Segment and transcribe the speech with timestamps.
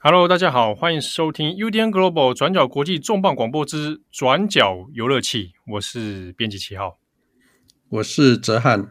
[0.00, 6.98] Hello，大家好，欢迎收听 UDN Global 转角国际重磅广播之转角游乐器，我是编辑七号，
[7.90, 8.88] 我是哲翰。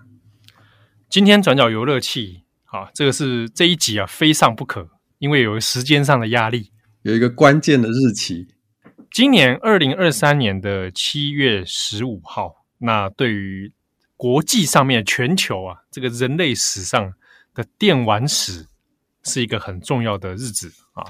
[1.10, 4.88] 今天转角游乐器，啊，这个是这一集啊，非上不可，
[5.18, 6.72] 因为有个时间上的压力，
[7.02, 8.48] 有一个关键的日期，
[9.12, 12.54] 今年二零二三年的七月十五号。
[12.80, 13.74] 那对于
[14.18, 17.14] 国际上面全球啊，这个人类史上
[17.54, 18.66] 的电玩史。
[19.24, 21.04] 是一个很重要的日子啊！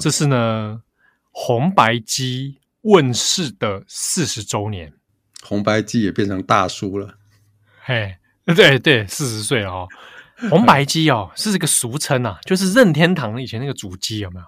[0.00, 0.82] 这是呢，
[1.30, 4.92] 红白机问世的四十周年，
[5.42, 7.14] 红白机也变成大叔了。
[7.84, 8.16] 嘿，
[8.56, 9.86] 对对，四十岁哦。
[10.50, 14.46] 红白机哦，是这个俗称啊，就是任天堂以前那个主机有没有？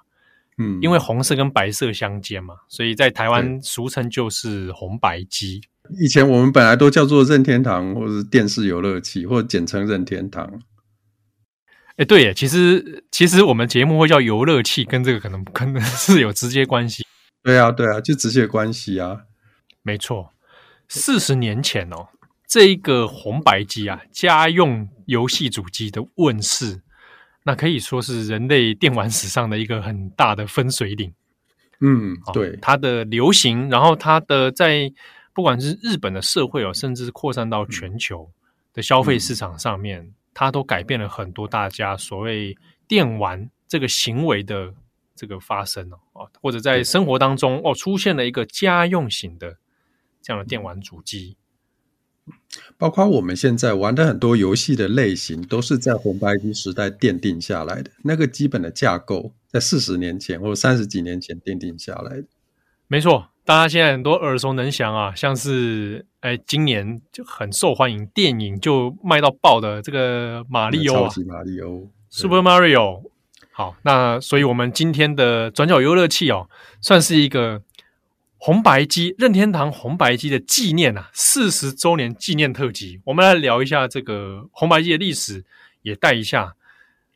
[0.58, 5.62] 嗯，因为红色跟白色相间嘛，所以在台湾俗称就是红白机。
[6.00, 10.60] 以前我们本来都叫做任天堂，或者是电视游乐器，或者简称任天堂。
[11.96, 17.04] 哎，对耶，其实其实我们节目会叫游乐器，跟这个可能可能是有直接关系。
[17.42, 19.20] 对啊，对啊，就直接关系啊。
[19.82, 20.32] 没错，
[20.88, 22.08] 四十年前哦，
[22.48, 26.80] 这一个红白机啊，家用游戏主机的问世，
[27.44, 31.12] 那可以说是人类电玩史上的一个很大的分水岭。
[31.80, 34.90] 嗯，对，哦，它的流行，然后它的在
[35.34, 38.30] 不管是日本的社会哦，甚至扩散到全球
[38.72, 40.02] 的消费市场上面。
[40.02, 44.74] 嗯它都改变了很多大家所谓电玩这个行为的
[45.14, 49.58] 这个发生哦，或者在生活当中哦，出现了一个家用型的
[50.20, 51.36] 这样的电玩主机，
[52.76, 57.92] 包括我们现在玩的很多游戏的类型，都是在红白机时代奠定下来的。
[58.02, 62.26] 那个基本的架构，在四十年前或者三十几年前奠定下来的。
[62.88, 63.28] 没错。
[63.46, 73.02] 大家现在很多耳熟能详啊，像是哎，今年就很受欢迎，电影就卖到爆的这个马里奥啊，超级马里奥，Super Mario。
[73.52, 76.48] 好，那所以我们今天的转角游乐器哦，
[76.80, 77.60] 算是一个
[78.38, 83.02] 红白机任天堂红白机的纪念啊，四十周年纪念特辑。
[83.04, 85.44] 我们来聊一下这个红白机的历史，
[85.82, 86.54] 也带一下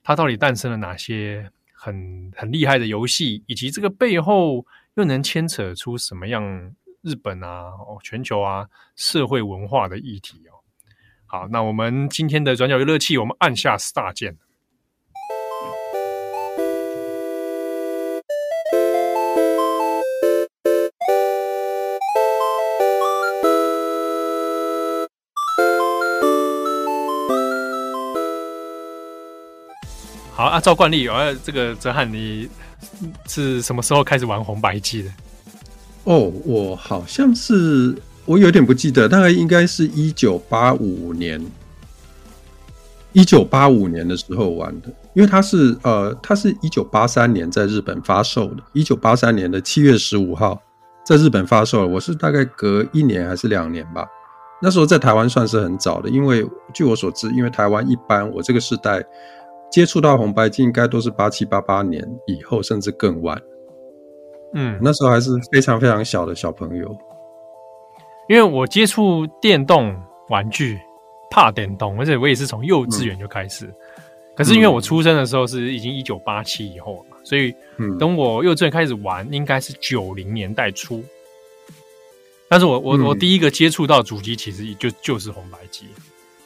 [0.04, 4.66] 它到底诞生了哪些很很厉害的游戏，以及这个背后。
[4.98, 8.66] 又能牵扯出什么样日本啊、哦全球啊
[8.96, 10.58] 社会文化的议题哦？
[11.24, 14.36] 好，那我们今天的转角游乐器，我们按下 star 键。
[30.60, 32.48] 照惯例，我要这个哲翰你。
[33.26, 35.10] 是什么时候开始玩红白机的？
[36.04, 37.92] 哦，我好像是
[38.24, 41.44] 我有点不记得，大概应该是一九八五年，
[43.12, 50.62] 一九八五年的时候玩的，因为它是呃，它是一九八三年在日本发售的，一九八三年的七月十五号
[51.04, 51.88] 在日本发售了。
[51.88, 54.06] 我是大概隔一年还是两年吧，
[54.62, 59.04] 那时候在台湾算是很早的，因为据我所知，因为台湾一般我这个时代。
[59.70, 63.40] 接触到红白机应该都是八七八八年以后，甚至更晚。
[64.54, 66.96] 嗯，那时候还是非常非常小的小朋友。
[68.28, 69.94] 因为我接触电动
[70.28, 70.78] 玩具，
[71.30, 73.66] 怕电动，而且我也是从幼稚园就开始。
[73.66, 73.74] 嗯、
[74.36, 77.54] 可是因为我出生的时候是已经一九八七以后了嘛，所以
[77.98, 81.02] 等我幼稚园开始玩，应该是九零年代初。
[82.48, 85.86] 但是我我我第一个接触到主机，其实就就是红白机。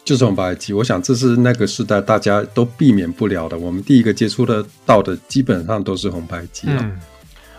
[0.05, 3.57] 就是红白机，我想这是那个时代大家都避免不了的。
[3.57, 6.79] 我们第一个接触的到的，基本上都是红白机啊。
[6.81, 7.01] 嗯，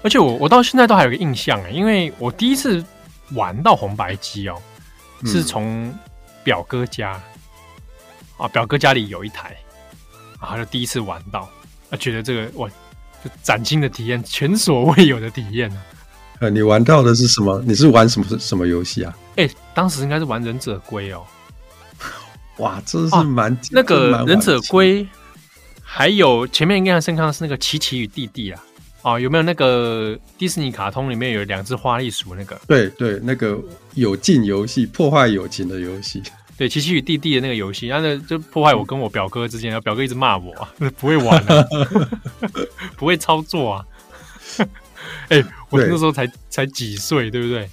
[0.02, 2.84] 而且我我到现在都还有个印象哎，因为我第一次
[3.31, 4.58] 玩到红白机哦，
[5.26, 5.94] 是从
[6.44, 7.22] 表哥家
[8.36, 9.56] 啊，表哥家里有一台，
[10.42, 11.50] 然后就第一次玩到，
[11.90, 12.68] 啊，觉得这个哇，
[13.24, 15.81] 就崭新的体验，前所未有的体验呢。
[16.40, 17.64] 呃，你玩到的是什么？
[17.66, 19.18] 你是玩什么什么游戏啊？
[19.38, 21.24] 哎，当时应该是玩忍者龟哦。
[22.58, 25.08] 哇，这是蛮、啊、那个忍者龟，
[25.82, 28.64] 还有前面印象深刻的是那个奇奇与弟弟啊，
[29.02, 32.60] 哦，有没有那个迪士尼卡通里面有两只花栗鼠那个？
[32.68, 33.60] 对对，那个
[33.96, 36.22] 友情游戏，破坏友情的游戏。
[36.56, 40.54] 对，琪琪与弟弟的那个游戏，然后呢就破坏我跟我表哥之间，然后表哥一直骂我，
[40.98, 41.66] 不会玩啊，
[42.96, 43.86] 不会操作啊。
[45.30, 47.68] 哎、欸，我那时候才才几岁，对不对？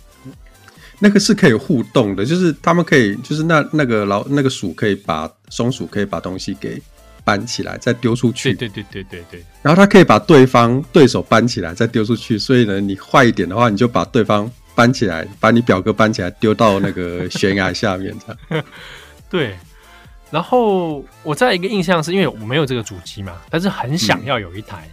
[1.02, 6.80] 那个是可以互动的，就是他们可以，就是那那个老那个鼠可以把松鼠可以把东西给
[7.24, 8.52] 搬起来，再丢出去。
[8.54, 9.44] 对对对对对对。
[9.62, 12.38] 然后他可以把对方对手搬起来，再丢出去。
[12.38, 18.14] 所以呢，你坏一点的话，你就把对方搬起来，把你表哥搬起来，丢到那个悬崖下面。
[18.26, 18.64] 这样。
[19.30, 19.56] 对。
[20.30, 24.88] 然后我再一个印象是因为我没有这个主机嘛，但是很想要有一台。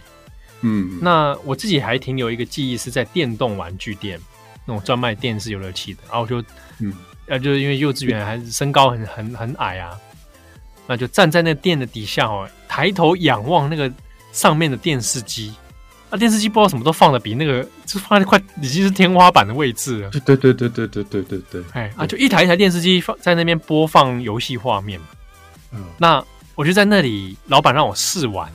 [0.62, 4.18] 嗯，那我自己还停留一个记忆是在电动玩具店，
[4.68, 6.00] 那种专卖电视游乐器的。
[6.08, 6.40] 然后我就，
[6.78, 6.92] 嗯，
[7.26, 9.98] 呃，就是因为幼稚园还是身高很很很矮啊，
[10.86, 13.90] 那就站在那店的底下哦，抬头仰望那个
[14.30, 15.54] 上面的电视机。
[16.10, 20.10] 那电视机不知道什么都放的比那个，就放在快已经是天花板的位置了。
[20.10, 21.64] 对对对对对对对对对。
[21.72, 25.00] 哎啊，就一台一台电视机放在那边播放游戏画面。
[25.70, 26.24] 嗯，那
[26.54, 28.50] 我就在那里，老板让我试玩。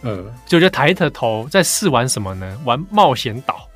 [0.00, 2.58] 呃，就就抬着头在试玩什么呢？
[2.64, 3.68] 玩冒险岛，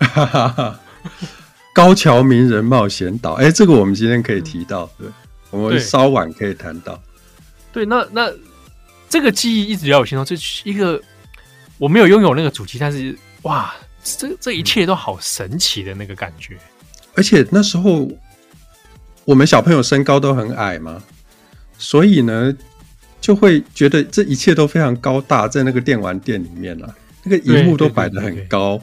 [1.72, 3.34] 高桥名人冒险岛。
[3.34, 5.06] 哎、欸，这个我们今天可以提到，对，
[5.50, 7.00] 我们稍晚可以谈到。
[7.72, 8.30] 对，那那
[9.08, 10.34] 这个记忆一直比较有心中，这
[10.64, 11.00] 一个
[11.78, 16.56] 我没有拥有那个主机，但是哇，这这一切都好神奇的那个感觉。
[17.14, 18.10] 而且那时候
[19.24, 21.02] 我们小朋友身高都很矮嘛，
[21.78, 22.56] 所以呢。
[23.20, 26.94] 就会觉得这一切都非常高大，在那个电玩店里面啊，
[27.24, 28.80] 那个荧幕都摆得很高。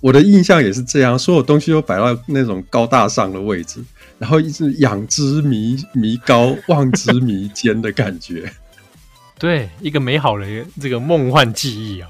[0.00, 3.82] 我的印象也是这样，所有东西都摆到那种高大上的位置，
[4.18, 8.50] 然后一直仰之弥弥高，望之弥坚的感觉。
[9.38, 10.46] 对，一个美好的
[10.80, 12.08] 这个梦幻记忆啊，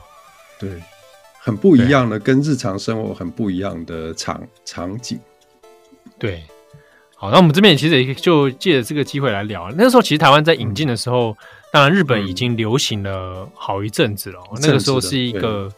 [0.58, 0.70] 对，
[1.40, 5.19] 很不一样的，跟日常生活很不一样的场场景。
[6.19, 6.43] 对，
[7.17, 9.70] 好，那我们这边其实也就借着这个机会来聊。
[9.73, 11.37] 那个时候，其实台湾在引进的时候。
[11.70, 14.40] 当然，日本已经流行了好一阵子了。
[14.52, 15.70] 嗯、那个时候是一个，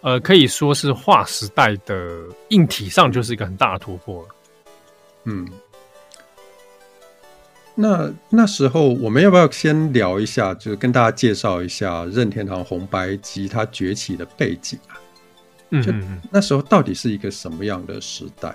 [0.00, 4.28] 呃，可以说是划时代的硬体上就是一个很大的突破了。
[5.24, 5.48] 嗯，
[7.74, 15.00] 那那时候我们要不要先聊一下，就是跟大家介绍一下任天堂红白机它崛起的背景啊？
[15.70, 15.92] 嗯，就
[16.30, 18.54] 那时候到底是一个什么样的时代？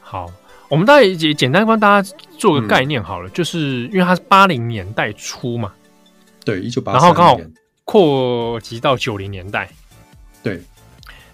[0.00, 0.30] 好。
[0.70, 5.72] 我们大概也简单帮大家做个概念好了，嗯、就是因为它是八零年代初嘛，
[6.44, 7.40] 对，一九八，然后刚好
[7.84, 9.70] 扩及到九零年代，
[10.42, 10.62] 对，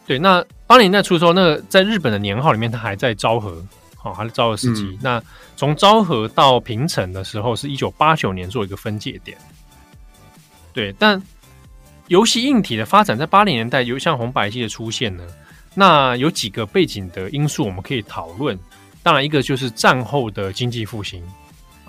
[0.06, 0.18] 对。
[0.18, 3.62] 那八零年代初的时候，那个在日本的年号里面，它还在昭和，
[3.96, 4.82] 好、哦，还是昭和时期。
[4.84, 5.22] 嗯、那
[5.56, 9.36] 从昭和到平成的时候，是一九八九年做一个分界点，
[10.72, 10.92] 对。
[10.98, 11.20] 但
[12.08, 15.24] 游戏硬体的发展在八零年代，有像红白机的出现呢，
[15.74, 18.58] 那有几个背景的因素，我们可以讨论。
[19.02, 21.22] 当然，一个就是战后的经济复兴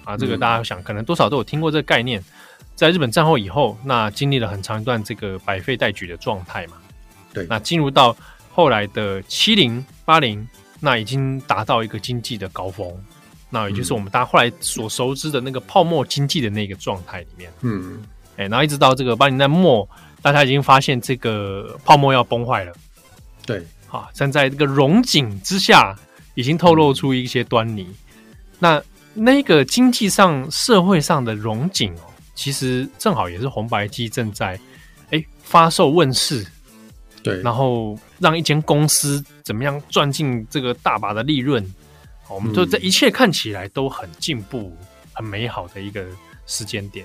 [0.04, 2.24] 啊，这个大家想可能多少都有听过这个概念。
[2.76, 6.74] 在日本战后以后，那经历了很长一段这个百废待举的状态嘛。
[7.36, 8.16] 对，那进入到
[8.52, 10.48] 后来的七零八零，
[10.80, 12.92] 那已经达到一个经济的高峰，
[13.52, 17.52] 那也就是我们大家后来所熟知的那个泡沫经济的那个状态里面。
[17.62, 18.02] 嗯，
[18.38, 19.88] 哎，然后一直到这个八零年代末，
[20.24, 22.74] 大家已经发现这个泡沫要崩坏了。
[23.46, 25.96] 对，好，站在这个荣景之下。
[26.38, 27.88] 已经透露出一些端倪，
[28.60, 28.84] 那
[29.14, 34.60] 那个经济上、社会上的荣景哦，其实正好也是红白机正在
[35.12, 36.46] 哎发售问世，
[37.26, 41.66] 对，然后让一间公司怎么样赚进这个大把的利润，
[42.30, 44.72] 我们就这一切看起来都很进步、
[45.12, 46.06] 很美好的一个
[46.46, 47.04] 时间点。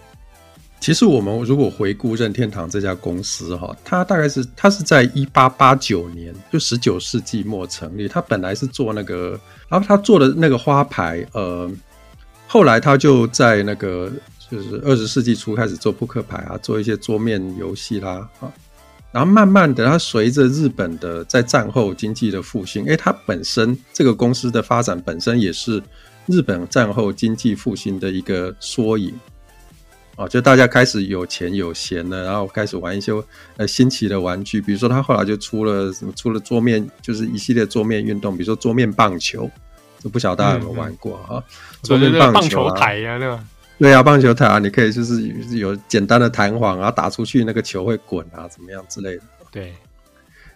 [0.79, 8.09] 其实我们如果回顾任天堂这家公司哈，它大概是它是在一八八九年，就十九世纪末成立。
[8.09, 9.39] 它本来是做那个，
[9.69, 11.71] 然后它做的那个花牌，呃，
[12.47, 14.11] 后来它就在那个
[14.51, 18.51] 就是二十世纪初开始做扑克牌啊，做一些桌面游戏啦啊。
[19.13, 25.83] 然后慢慢的，它随着日本的在战后经济的复兴，诶，它本身这个公司的发展本身也是
[26.27, 29.13] 日本战后经济复兴的一个缩影。
[30.17, 33.11] 哦，就大家开始有钱有闲了，然后开始玩一些
[33.57, 39.51] 呃新奇的玩具，比如说他后来就出了什么，出了桌面，就是一系列桌面运动，比如说桌面棒球，
[39.99, 41.29] 这不晓得大家有没有玩过啊？
[41.31, 41.45] 嗯嗯
[41.83, 43.45] 桌面棒球、啊、棒球台呀、啊，对吧？
[43.81, 45.23] 对啊，棒球台啊，你可以就是
[45.57, 49.23] 有简单的弹簧啊，打出去那个球会滚啊，怎么样之类的。
[49.51, 49.75] 对，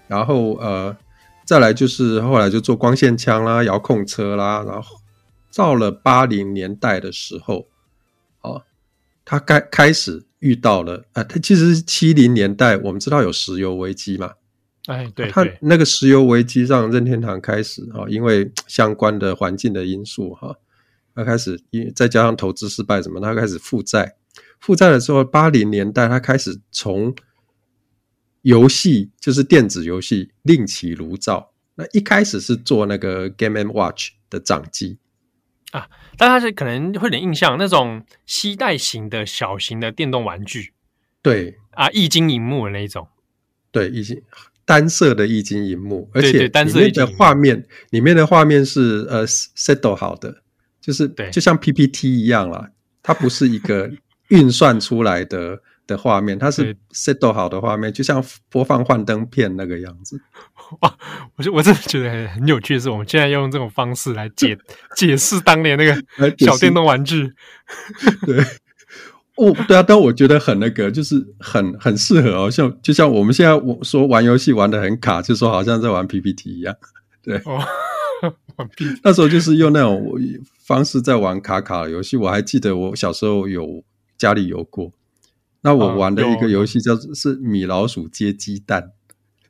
[0.07, 0.95] 然后呃，
[1.45, 4.97] 再来就是后来就做光线枪啦、遥控车啦，然后
[5.57, 7.67] 到了八零年代的时候，
[8.43, 8.63] 哦。
[9.27, 14.33] 他开开始遇到了啊，他其实七零年代，我们知道有石油危机嘛，
[14.85, 20.55] 哎，对，他那个石油危机让任天堂开始啊，因为相关的环境的因素哈，
[21.15, 24.17] 他开始因再加上投资失败什么，他开始负债，
[24.61, 27.15] 负债的时候，八零年代他开始从
[28.43, 34.99] 游戏就是电子游戏另起炉灶，那一开始是做那个 Game and Watch 的掌机。
[35.73, 40.73] 啊，大家是可能会有点印象，那种携带型的小型的电动玩具，
[41.23, 41.59] 对。
[41.73, 43.09] 啊，液晶荧幕的那一种，
[43.73, 44.23] 对，液晶
[44.65, 50.44] 单色的液晶荧幕，而且里面的画面，里面的画面是呃 settle 好的，
[50.85, 52.69] 就是就像 PPT 一样啦，
[53.03, 53.91] 它不是一个
[54.29, 60.21] 运算出来的的画面，它是 set 好的画面，就像播放幻灯片那个样子。
[60.81, 60.95] 哇，
[61.37, 64.57] 我就我真的觉得很很有趣的是，我们现在用这种方式来解
[64.97, 65.95] 解释当年那个
[66.39, 67.33] 小电动玩具。
[68.27, 68.39] 对，
[69.37, 76.75] 哦，对啊，但我觉得很那个，就是很很适合哦，像就像我们现在我说玩游戏玩的很卡，就说好像在玩 PPT 一样。
[77.23, 77.59] 对，哦、
[79.03, 80.19] 那时候就是用那种
[80.59, 82.17] 方式在玩卡卡的游戏。
[82.17, 83.85] 我还记得我小时候有
[84.17, 84.93] 家里有过，
[85.63, 88.93] 那我玩的一个游戏叫做是米老鼠接鸡蛋。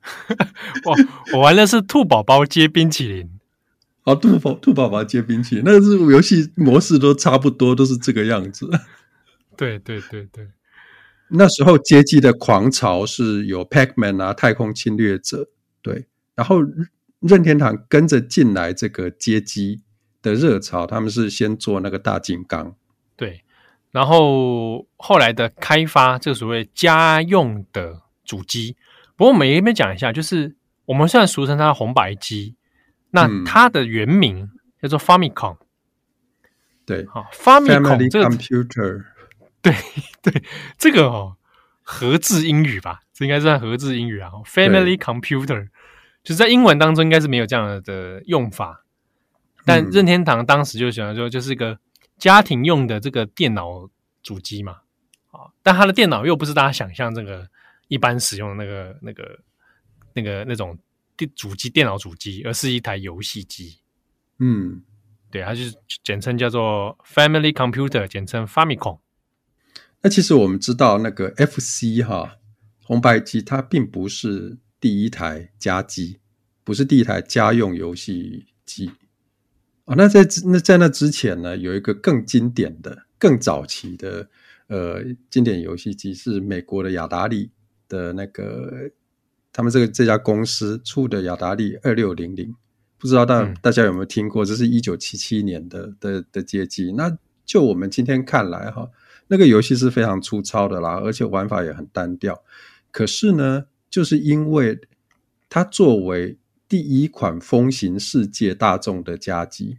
[0.84, 0.96] 我
[1.36, 3.30] 我玩的是兔宝宝接冰淇淋。
[4.04, 8.68] 哦，兔宝兔宝宝接冰淇淋，那个是游戏模式都差不多，都是这个样子。
[9.56, 10.48] 对对对对，
[11.30, 15.48] 那时候街机的狂潮是有 Pac-Man 啊，太空侵略者，
[15.80, 16.58] 对，然后
[17.26, 19.80] 任天堂跟着进来这个街机
[20.20, 22.76] 的热潮，他们是先做那个大金刚，
[23.16, 23.42] 对，
[23.90, 28.76] 然后后来的开发，这个所谓家用的主机。
[29.16, 30.54] 不过我们也没讲一下，就是
[30.84, 32.56] 我们现在俗称它的红白机，
[33.10, 34.50] 那它的原名
[34.82, 35.56] 叫做 Famicom。
[36.84, 39.04] 对，好，Famicom 这个 computer，
[39.62, 39.74] 对
[40.20, 40.42] 对，
[40.76, 41.36] 这个哦，
[41.82, 44.30] 合字英语吧，这应该算合字英语啊。
[44.44, 45.68] Family Computer，
[46.24, 48.84] 就是在英文当中应该是没有这样的用法，
[49.64, 51.78] 但任天堂当时就喜欢说，就是一个
[52.18, 53.88] 家庭用的这个电脑
[54.22, 54.78] 主机嘛，
[55.30, 57.48] 啊，但它的电脑又不是大家想象这个。
[57.88, 59.38] 一般使用的那个、那个、
[60.14, 60.76] 那个、那种
[61.18, 63.76] 电主机、电脑主机，而是一台游戏机。
[64.38, 64.82] 嗯，
[65.30, 69.00] 对，它就是简称叫做 Family Computer，简称 Famicom。
[70.00, 72.38] 那其实我们知道，那个 FC 哈
[72.82, 76.18] 红白机，它并不是第一台家机，
[76.62, 78.90] 不是第一台家用游戏机
[79.86, 79.94] 啊。
[79.96, 84.28] 那在那在那之前呢，有一个更经典的、更早期的
[84.66, 87.50] 呃经典游戏机，是美国的雅达利。
[87.88, 88.90] 的那个，
[89.52, 92.54] 他们这个这家公司出的雅达利二六零零，
[92.98, 94.44] 不知道大大家有没有听过？
[94.44, 96.92] 这是一九七七年的的的街机。
[96.92, 98.90] 那就我们今天看来哈，
[99.28, 102.42] 那个游戏是非常粗糙的啦，而且玩法也很单调。
[102.90, 104.80] 可是呢，就是因为
[105.48, 106.36] 它作为
[106.68, 109.78] 第一款风行世界大众的家机。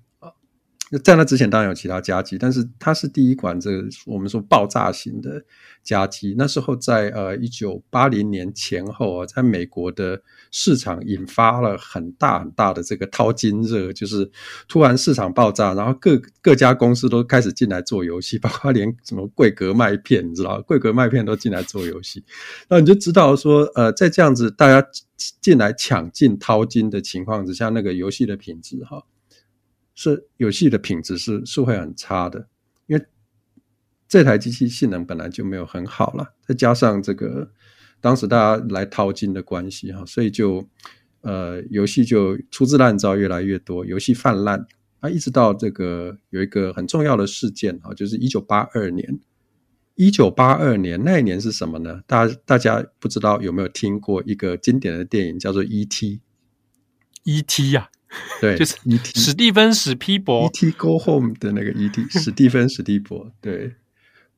[1.04, 5.44] 在那之前当然有其他家机，但是它是第一款这个我们说爆炸型的
[5.84, 6.36] 家机。
[6.38, 10.22] 那时候在呃一九八零年前后啊，在美国的
[10.52, 14.30] 市场引发了很大很大的这个淘金热，就是
[14.68, 22.24] 突然市场爆炸，然后各各家公司都开始进来做游戏，包括连什么贵格麦片，你知道，贵格麦片都进来做游戏。
[22.70, 24.88] 那你就知道说，呃，在这样子大家
[25.42, 29.04] 进来抢进淘金的情况之下，那个游戏的品质哈。
[29.96, 32.48] 是游戏的品质是是会很差的，
[32.86, 33.06] 因为
[34.08, 37.50] 这台机器性能本来就没有很好了，再加上这个
[38.02, 40.68] 当时大家来淘金的关系哈，所以就
[41.22, 44.68] 呃游戏就粗制滥造越来越多，游戏泛滥
[45.00, 49.20] 啊，一直到这个有一个很重要的事件啊，就是一九八二年，
[49.96, 52.02] 一九八二年那一年是什么呢？
[52.06, 56.22] 大大家不知道有没有听过一个经典的电影叫做 E.T.，E.T.
[57.72, 57.90] 呀。
[58.42, 59.20] 对，就是 E.T.
[59.20, 60.72] 史蒂芬史皮博 E.T.
[60.72, 62.06] Go Home 的那个 E.T.
[62.20, 63.76] 史蒂芬史蒂伯对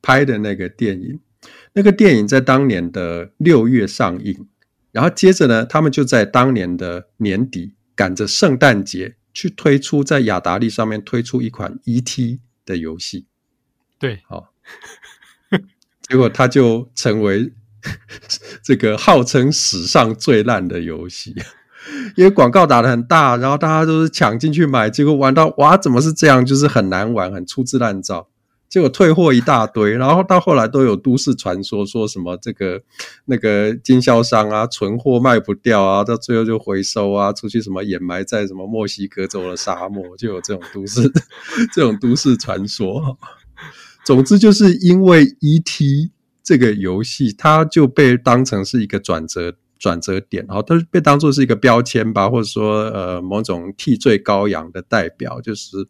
[0.00, 1.20] 拍的那个电影，
[1.72, 4.46] 那个电影在当年的六月上映，
[4.92, 12.40] 然后接着呢，他们就在当年的年底赶着圣诞节去推出在雅达利上面推出一款 E.T.
[12.64, 13.26] 的游戏，
[13.98, 14.52] 对，好，
[16.02, 17.52] 结果他就成为
[18.62, 21.34] 这个号称史上最烂的游戏。
[22.16, 26.44] 因为广告打得很大，然后大家都是抢进去买，结果玩到哇，怎么是这样？
[26.44, 28.28] 就是很难玩，很粗制滥造，
[28.68, 29.92] 结果退货一大堆。
[29.96, 32.82] 然后到后来都有都市传说，说什么这个
[33.26, 41.10] 那个经销商啊，存货卖不掉啊，到最后就回收啊，出去什么掩埋在什么墨西哥州的沙漠，就有这种都市
[41.74, 43.18] 这种都市传说。
[44.04, 46.10] 总之，就是因为 E.T.
[46.42, 49.54] 这个游戏，它就被当成是一个转折。
[49.78, 55.88] 转折点，然后都被当作是一个标签吧，或者说呃某种替罪羔羊的代表，就是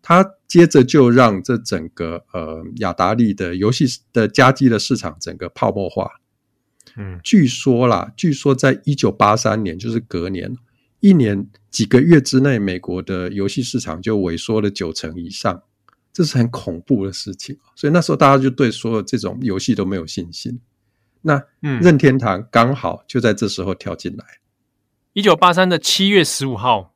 [0.00, 6.10] 他接着就让这整个呃雅达利的游戏的家机的市场整个泡沫化。
[6.96, 10.56] 嗯，据说啦，据说在一九八三年，就是隔年
[11.00, 15.62] 一年几个月之内，美国的游戏市场就萎缩了九成以上，
[16.12, 17.56] 这是很恐怖的事情。
[17.76, 20.58] 所以那时候大家就对所有这种游戏都没有信心。
[21.22, 24.24] 那任天堂刚好就在这时候跳进来。
[25.12, 26.94] 一九八三的七月十五号，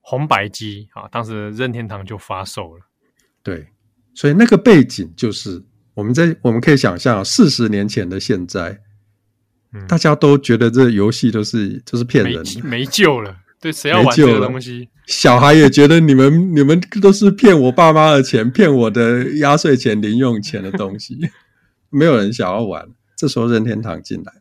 [0.00, 2.86] 红白机啊，当时任天堂就发售了。
[3.42, 3.66] 对，
[4.14, 5.62] 所以那个背景就是
[5.94, 8.80] 我们在我们可以想象四十年前的现在，
[9.72, 13.36] 嗯、大家都觉得这游戏都是就是骗人的没，没救了。
[13.60, 14.88] 对，谁要玩这个东西？
[15.06, 21.18] 小孩也觉得你们你们都是骗我爸妈的钱，骗我的压岁钱、零用钱的东西，
[21.90, 22.88] 没有人想要玩。
[23.18, 24.32] 这时候任天堂进来，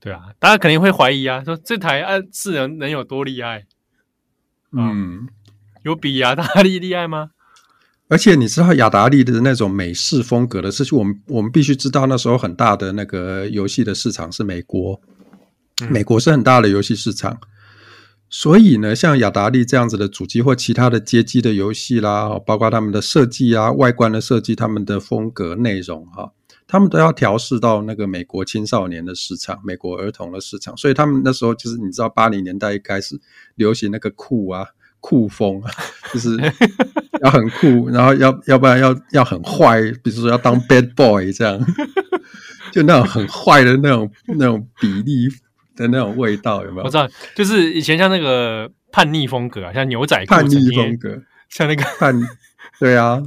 [0.00, 3.66] 对啊，大家肯定会怀疑啊，说这台啊智能能有多厉害？
[4.72, 5.28] 嗯，
[5.82, 7.32] 有比雅达利厉害吗？
[8.08, 14.98] 而且你知道雅达利的那种美式风格的事情，我们我们必须知道，那时候很大的那个游戏的市场是美国，
[15.82, 17.38] 嗯、美国是很大的游戏市场。
[18.30, 26.32] 所以呢，像雅达利这样子的主机或其他的街机的游戏啦，包括他们的设计啊、外观的设计、他们的风格、内容哈，
[26.70, 30.76] 他们都要调试到那个美国青少年的市场、美国儿童的市场。
[30.76, 33.20] 所以他们那时候就是你知道，八零年代一开始
[33.56, 34.64] 流行那个酷啊、
[35.00, 35.70] 酷风啊，
[36.12, 36.36] 就是
[37.22, 41.58] 要很酷，然后要要不然要要很坏，比如说要当 bad boy 这样，
[42.72, 45.28] 就那种很坏的那种那种比例。
[45.76, 46.84] 的那种味道有没有？
[46.84, 52.14] 我知道，就是以前像那个叛逆风格啊，像牛仔叛逆风格，像那个叛，
[52.78, 53.22] 对啊，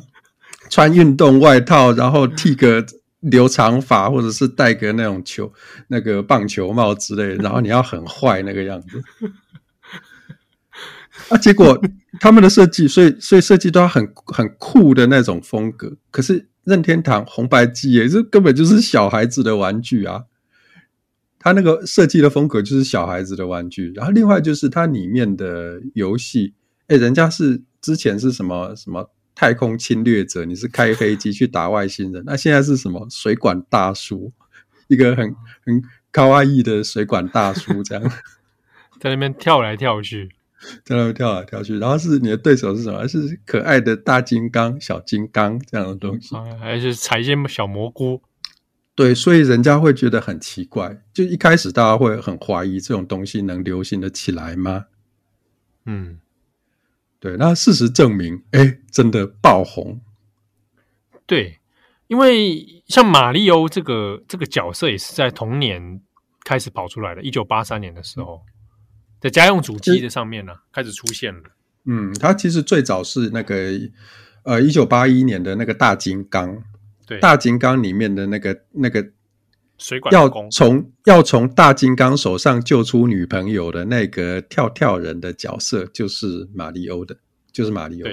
[0.70, 2.86] 穿运动外套，然后剃个
[3.24, 5.52] 留长发，或者是戴个那种球
[5.88, 9.02] 那个棒球帽之类的，然后你要很坏那个样子。
[11.30, 11.80] 啊，结果
[12.20, 15.96] 他们的设计，所以所以设计都要很很酷的那种风格。
[16.12, 20.24] 可是任天堂红白机也是根本就是小孩子的玩具啊。
[21.40, 26.54] 它那个设计的风格就是小孩子的玩具，然后另外就是它里面的游戏，
[26.88, 34.32] 哎，人家是之前是什么什么太空侵略者， 你是开飞机去打外星人，那现在是什么水管大叔，
[34.88, 35.36] 一个很
[35.66, 38.04] 很卡哇伊的水管大叔 这样，
[39.00, 40.30] 在那边跳来跳去，
[40.86, 43.08] 在那边跳来跳去，然后是你的对手是什么？
[43.08, 48.22] 是可爱的大金刚、小金刚这样的东西，啊、还是采一些小蘑菇？
[48.96, 54.86] 对，所以人家会觉得很奇怪，就一开始大家会很怀疑这种东西能流行的起来吗？
[55.86, 56.20] 嗯，
[57.24, 57.38] 对。
[57.38, 60.02] 那事实证明，哎，真的爆红。
[61.26, 61.60] 对，
[62.08, 66.02] 因为像马里欧这个这个角色也是在同年
[66.44, 68.42] 开始跑出来的，一九八三年的时候，
[69.22, 71.44] 在家用主机的上面呢、啊、开始出现了。
[71.86, 73.56] 嗯，它其实最早是那个
[74.44, 76.62] 呃一九八一年的那个大金刚。
[77.08, 79.02] 对，大金刚里面的那个那个
[79.78, 87.18] 水管要从要从大金刚手上救出女朋友的那个跳跳人的角色，就是马里欧的，
[87.52, 88.10] 就是马里欧。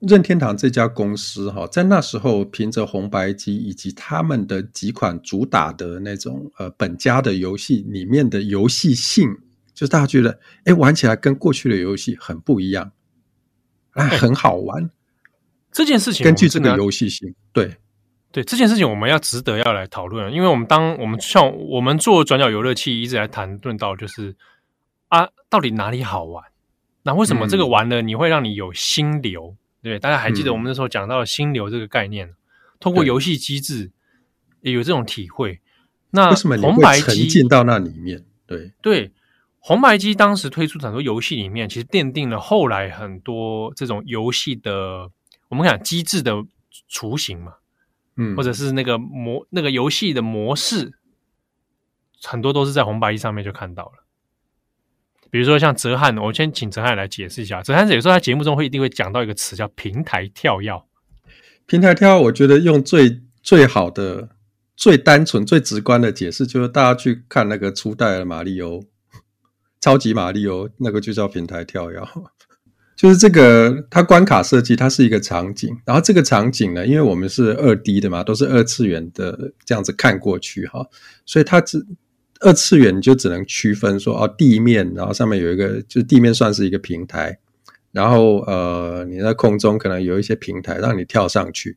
[0.00, 9.28] 任天堂这家公司哈，在那时候凭着红白机以及他们的几款主打的那种呃本家的游戏里面的游戏性，
[9.74, 12.92] 就是大家觉得哎玩起来跟过去的游戏很不一样，
[13.90, 14.88] 哎很好玩。
[15.72, 17.76] 这件事情根据这个游戏性，对。
[18.30, 24.36] 对这件事情，我们要值得要来讨论，因为我们当我们像我们做转角游乐器，一直来谈论到，就是
[25.08, 26.44] 啊，到底哪里好玩？
[27.04, 29.56] 那为什么这个玩了你会让你有心流？
[29.56, 32.34] 嗯、对，大家还记得我们那时候讲到心流这个概念，嗯、
[32.78, 33.90] 通过游戏机制
[34.60, 35.60] 也有这种体会。
[36.10, 38.24] 那为什么你会沉浸到那里面？
[38.46, 39.12] 对对，
[39.58, 45.10] 红白机当时推出很多游戏里面，其实奠定了后来很多这种游戏的
[45.48, 46.34] 我们讲机制的
[46.88, 47.54] 雏形嘛。
[48.18, 50.92] 嗯，或者是那个模那个游戏的模式，
[52.22, 54.04] 很多都是在红白机上面就看到了。
[55.30, 57.62] 比如说像哲瀚，我先请哲瀚来解释一下。
[57.62, 60.82] 哲瀚有时候在节目中会一定会讲到一个词叫“平台跳跃”。
[61.66, 64.30] 平台跳跃，我觉得用最最好的、
[64.74, 68.82] 最单纯、最直观的解释，就是大家去看那个初代的马里欧，
[69.80, 72.00] 超级马里欧，那个就叫平台跳跃。
[72.98, 80.84] 就是这个，它关卡设计，它是一个场景，然后这个场景呢，因为我们是二 D 的嘛，都是二次元的这样子看过去哈，
[81.24, 81.86] 所以它只
[82.40, 87.38] 二次元就只能区分说哦，地面，然后上面有一个，就是地面算是一个平台，
[87.92, 91.76] 然后呃你在空中可能有一些平台让你跳上去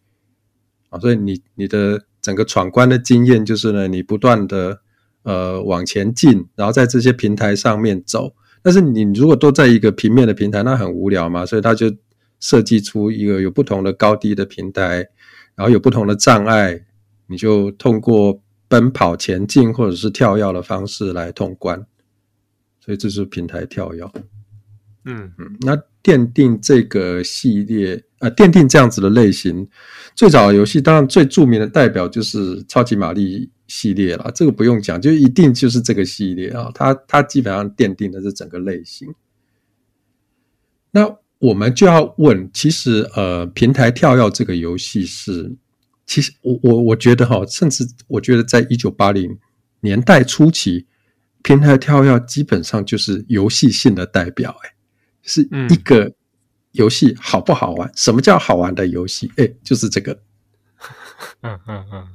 [0.90, 4.82] 啊，所以你你的整个闯关的经验就是呢，你不断的
[5.22, 8.34] 呃往前进，然后在这些平台上面走。
[8.64, 11.92] 但是你如果都在一个平面的平台，那很无聊嘛，所以他就
[12.40, 14.98] 设计出一个有不同的高低的平台，
[15.56, 16.86] 然后有不同的障碍，
[17.28, 21.86] 你就通过奔跑前进或者是跳跃的方式来通关，
[22.80, 24.04] 所以这是平台跳跃。
[25.06, 29.68] 嗯嗯，那奠定这个系列，呃，奠定这样子的类型，
[30.16, 39.08] 最早的游戏当然最著名的代表就是超级玛丽系列了，这个不用讲，就一定就是这个系列啊，它它基本上奠定的是整个类型。
[40.92, 45.56] 那我们就要问，其实呃，平台跳跃这个游戏是，
[46.06, 49.40] 其实我我我觉得哈，甚至我觉得在一九八零
[49.80, 50.86] 年代初期，
[51.42, 54.76] 平台跳跃基本上就是游戏性的代表，哎，
[55.24, 56.14] 是一个
[56.74, 57.88] 游戏好不好玩？
[57.90, 59.32] 嗯、什么叫好玩的游戏？
[59.38, 60.20] 哎，就是这个。
[61.42, 62.08] 嗯 嗯嗯，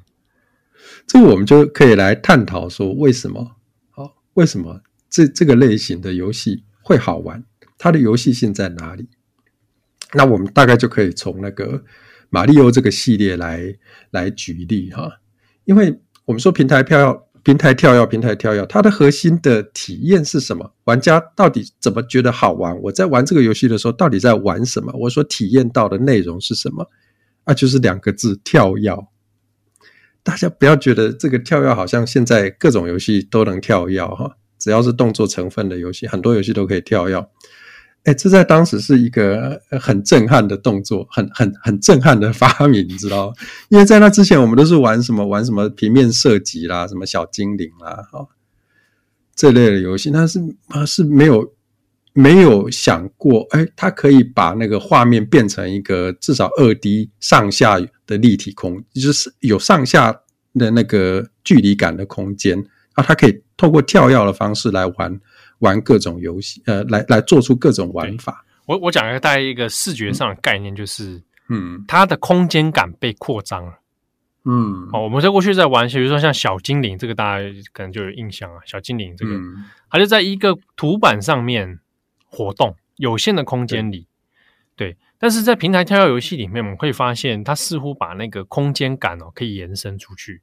[1.07, 3.53] 这个我们就可以来探讨说，为什么？
[3.91, 7.45] 好，为什么这这个类型的游戏会好玩？
[7.79, 9.09] 它的游戏性在哪里？
[10.15, 11.85] 那我们大概就可以从那个
[12.31, 13.75] 马里欧这个系列来
[14.11, 15.21] 来举例哈，
[15.65, 20.73] 因为我们说平台跳要、平台跳跃、平台跳跃，它的核心的体验是什么？
[20.85, 22.77] 玩家到底怎么觉得好玩？
[22.83, 24.93] 我在玩这个游戏的时候，到底在玩什么？
[24.95, 26.89] 我所体验到的内容是什么？
[27.45, 28.91] 啊，就是两个字：跳跃。
[30.27, 37.25] 大家不要觉得这个跳跃好像现在各种游戏都能跳跃哈，只要是动作成分的游戏，很多游戏都可以跳跃。
[38.03, 43.33] 哎，这在当时是一个很震撼的动作，很很很震撼的发明，你知道？
[43.71, 48.27] 因为在那之前，我们都是玩什么玩什么平面射击啦，什么小精灵啦，哈，
[49.37, 51.53] 这类的游戏，但是啊是没有
[52.17, 60.13] 没有想过，哎，它可以把那个画面变成一个至少二 D 上下的立体空，就是有上下
[60.55, 62.59] 的那个距离感的空间
[62.95, 65.21] 啊，它可以透过跳跃的方式来玩。
[65.61, 68.45] 玩各种游戏，呃，来来做出各种玩法。
[68.67, 73.73] 我我讲一个大概一个视觉上的概念，就是，嗯，它的空间感被扩张了。
[74.45, 78.61] 嗯，哦，我们在过去在玩，比如说像小精灵，这个大家可能就有印象啊。
[78.67, 81.79] 小精灵这个，嗯、它就在一个图板上面
[82.37, 84.07] 活动，有限的空间里。
[84.77, 90.43] 对，对，但是在平台跳跃游戏里面，我们会发现，它似乎把那个空间感哦可以延伸出去。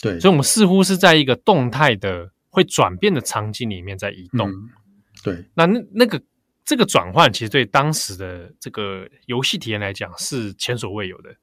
[0.00, 2.30] 对，所以我们似乎是在一个动态的。
[2.48, 4.70] 会转变的场景里面在移动，嗯、
[5.22, 6.18] 对，那那那个
[6.64, 11.36] 这个转换其实对当时的这个游戏体验来讲是前所未有的。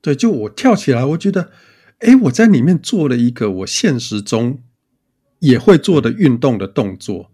[0.00, 1.50] 对，就我跳起来，我觉得，
[1.98, 4.62] 哎，我在里面做了一个我现实中
[5.40, 7.32] 也会做的运动的动作，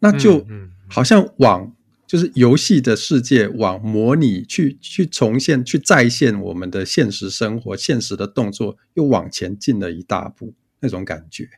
[0.00, 0.46] 那就
[0.94, 1.74] 好像往
[2.06, 11.48] 就是游戏的世界往模拟去去重现去再现我们的现实生活现实的动作又往前进了一大步那种感觉。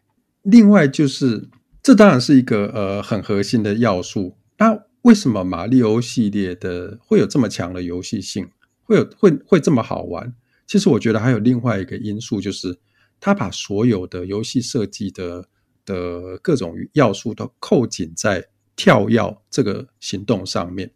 [0.40, 1.50] 另外就是，
[1.82, 4.38] 这当然是一个呃很核心的要素。
[4.56, 8.48] 那为什么马里欧系列的会有这么强的游戏性，
[8.84, 10.32] 会有会会这么好玩？
[10.66, 12.78] 其实我觉得还有另外一个因素，就是
[13.20, 15.48] 它把所有的游戏设计的
[15.84, 20.92] 的各种要素都扣紧在跳跃这个行动上面。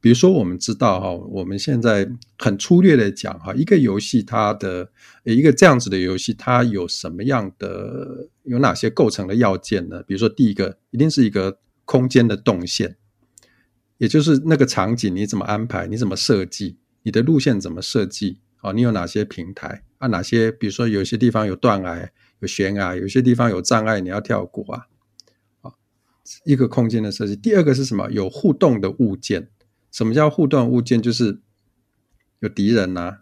[0.00, 4.88] 比如说，我们知道哈，我们现在很粗略的讲哈，一个游戏它的
[5.24, 10.00] 一个这样子的游戏，它有什么样的有哪些构成的要件呢？
[10.04, 12.96] 比如说，第一个一定是一个空间的动线，
[13.96, 18.70] 也就是那个场景你怎么安排，你怎么设计，你的路线怎么设计啊？
[18.70, 20.06] 你有哪些平台啊？
[20.06, 24.72] 哪些比如说有些地方有断崖、有悬崖，有些地方有障碍，你要跳过？
[24.72, 24.86] 啊，
[26.44, 27.34] 一个空间的设计。
[27.36, 28.10] 第二个是什么？
[28.10, 29.48] 有互动的物件。
[29.90, 31.00] 什么叫互动物件？
[31.00, 31.40] 就是
[32.40, 33.18] 有敌人呐、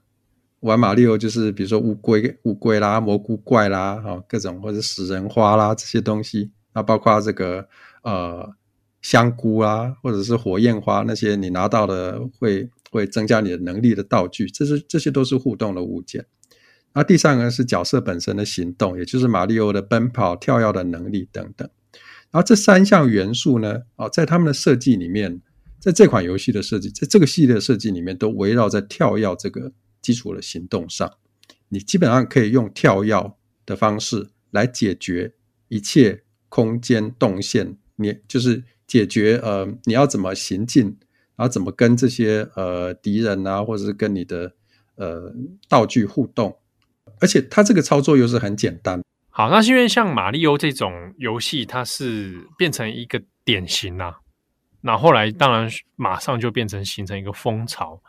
[0.61, 7.69] 玩马里奥就是比如说乌龟、乌龟啦、蘑菇怪啦，哈，各种或者食人花啦这些东西，那包括这个
[8.03, 8.53] 呃
[9.01, 16.27] 香菇啦，或者是火焰花那些你拿到的会会增加你的能力的道具，这是这些都是互动的物件。
[16.95, 21.69] 那第三个是角色本身的行动，也就是马里奥的奔跑、跳跃的能力等等。
[22.37, 25.41] 而这三项元素呢，哦，在他们的设计里面。
[25.79, 29.71] 在这款游戏的设计，在这个系列设计里面，都围绕在跳跃这个
[30.03, 31.09] 基础的行动上。
[31.69, 33.33] 你基本上可以用跳跃
[33.65, 35.35] 的方式来解决
[35.69, 40.87] 一切空间动线，你就是解决呃你要怎么行进，
[41.37, 44.55] 然后怎么跟这些呃敌人啊，或者是跟你的
[44.97, 45.33] 呃
[45.69, 46.57] 道具互动，
[47.21, 49.01] 而且它这个操作又是很简单。
[49.39, 54.21] 好，那是因为像马里欧这种游戏，它是变成一个典型啊。
[54.81, 58.01] 那后来当然马上就变成形成一个风潮。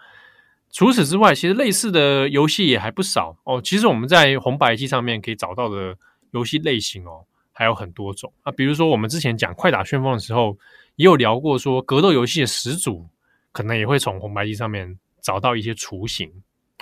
[0.72, 3.62] 除此之外，其实类似的游戏也还不少哦。
[3.62, 5.98] 其实我们在红白机上面可以找到的
[6.32, 8.52] 游戏类型哦，还有很多种啊。
[8.54, 10.58] 比如说我们之前讲快打旋风的时候，
[10.96, 13.06] 也有聊过说格斗游戏的始祖
[13.52, 16.32] 可能也会从红白机上面找到一些雏形，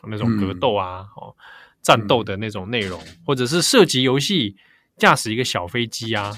[0.04, 1.36] 那种格斗啊、哦
[1.86, 4.56] 战斗的那种内容，或者是射击游戏，
[4.98, 6.36] 驾驶一个小飞机啊，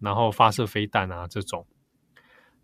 [0.00, 1.66] 然后发射飞弹啊这种。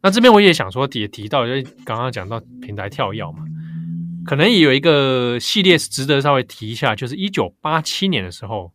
[0.01, 1.53] 那这边我也想说，也提到，就
[1.85, 3.45] 刚刚讲到平台跳跃嘛，
[4.25, 8.73] 可能也有一个系列是值得稍微提一下，就是一九八七年的时候，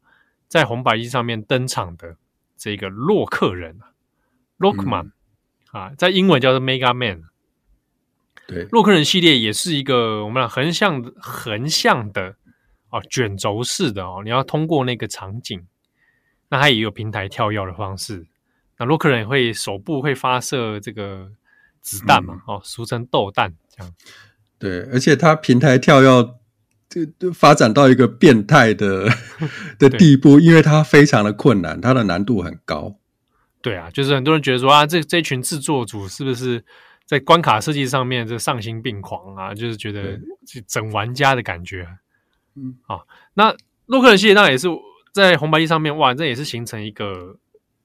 [0.48, 2.16] 在红白机上面登场的
[2.56, 3.80] 这个洛克人，
[4.58, 5.12] 洛克曼
[5.72, 7.24] 啊，在英文叫做 Mega Man。
[8.48, 12.38] 对，洛克人系列也是一个我们讲横向横向的
[12.90, 15.66] 哦，卷轴式的哦，你要通过那个场景，
[16.50, 18.26] 那它也有平台跳跃的方式。
[18.78, 21.32] 那洛克人也会手部会发射这个
[21.82, 23.94] 子弹嘛，嗯、哦，俗称豆弹这样。
[24.60, 26.10] 对，而且它平台跳跃
[27.20, 29.10] 就发展到一个变态的
[29.78, 32.98] 的地步，因为它非常的困难，它的难度很高。
[33.62, 36.64] 对啊，就是很多人觉得说啊，这这群制作组是不是
[37.06, 39.54] 在关卡设计上面这丧心病狂啊？
[39.54, 40.18] 就是觉得
[40.66, 41.86] 整玩家的感觉。
[42.58, 43.02] 嗯，啊，
[43.36, 44.68] 那洛克人系列当然也是
[45.14, 47.38] 在红白机上面，哇，这也是形成一个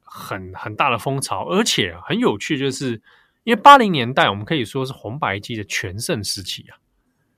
[0.03, 3.01] 很很大的风潮，而且很有趣，就是
[3.45, 6.79] 因为八零年代我们可以说是红白机的全盛时期啊。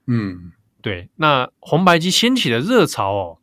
[0.07, 3.39] 嗯，对，那红白机掀起的热潮哦。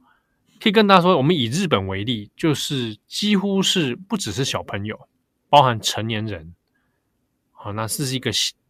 [0.62, 5.08] 可以跟大家说，我们以日本为例，就是几乎是不只是小朋友，
[5.50, 6.54] 包含成年人，
[7.52, 8.30] 好，那这是一个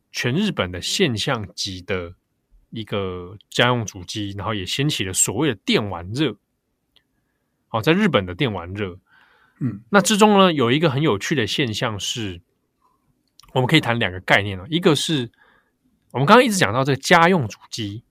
[0.10, 2.14] 全日本的现象级的
[2.72, 6.36] 一个家用主机，然后也掀起了所谓的电玩热。
[7.68, 9.00] 好，在日本的电玩热，
[9.60, 12.42] 嗯，那之中呢，有一个很有趣的现象是，
[13.54, 15.32] 我们可以谈两个概念了，一个是
[16.12, 18.04] 我们刚刚一直讲到这个家用主机，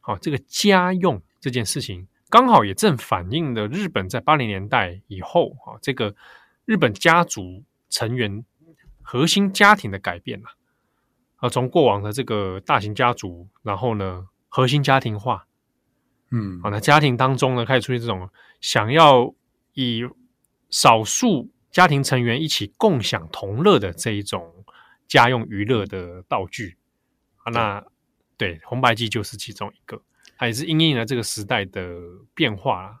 [0.00, 2.06] 好，这个家用这件事情。
[2.30, 6.14] 刚好也正反映了日本在八零年代以后啊，这个
[6.64, 8.44] 日本家族成员
[9.02, 10.54] 核心家庭的改变呐，啊，
[11.50, 15.46] 从过往的这个大型家族，然后呢，核心家庭化，
[16.30, 18.28] 嗯，啊，那家庭当中呢，开始出现这种
[18.60, 19.34] 想要
[19.74, 20.02] 以
[20.70, 24.64] 少数家庭成员一起共享同乐的这一种
[25.06, 26.76] 家用娱乐的道具
[27.38, 27.84] 啊，那
[28.36, 30.00] 对红白机就是其中一个。
[30.36, 31.96] 它也是因应了这个时代的
[32.34, 33.00] 变化啦。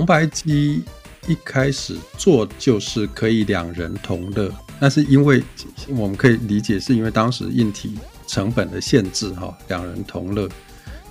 [0.00, 0.82] 红白机
[1.28, 5.42] 一开始做就是可以两人同乐，那是因为
[5.90, 10.48] 我们可以理解是因为当时硬体成本的限制，哈，两人同乐。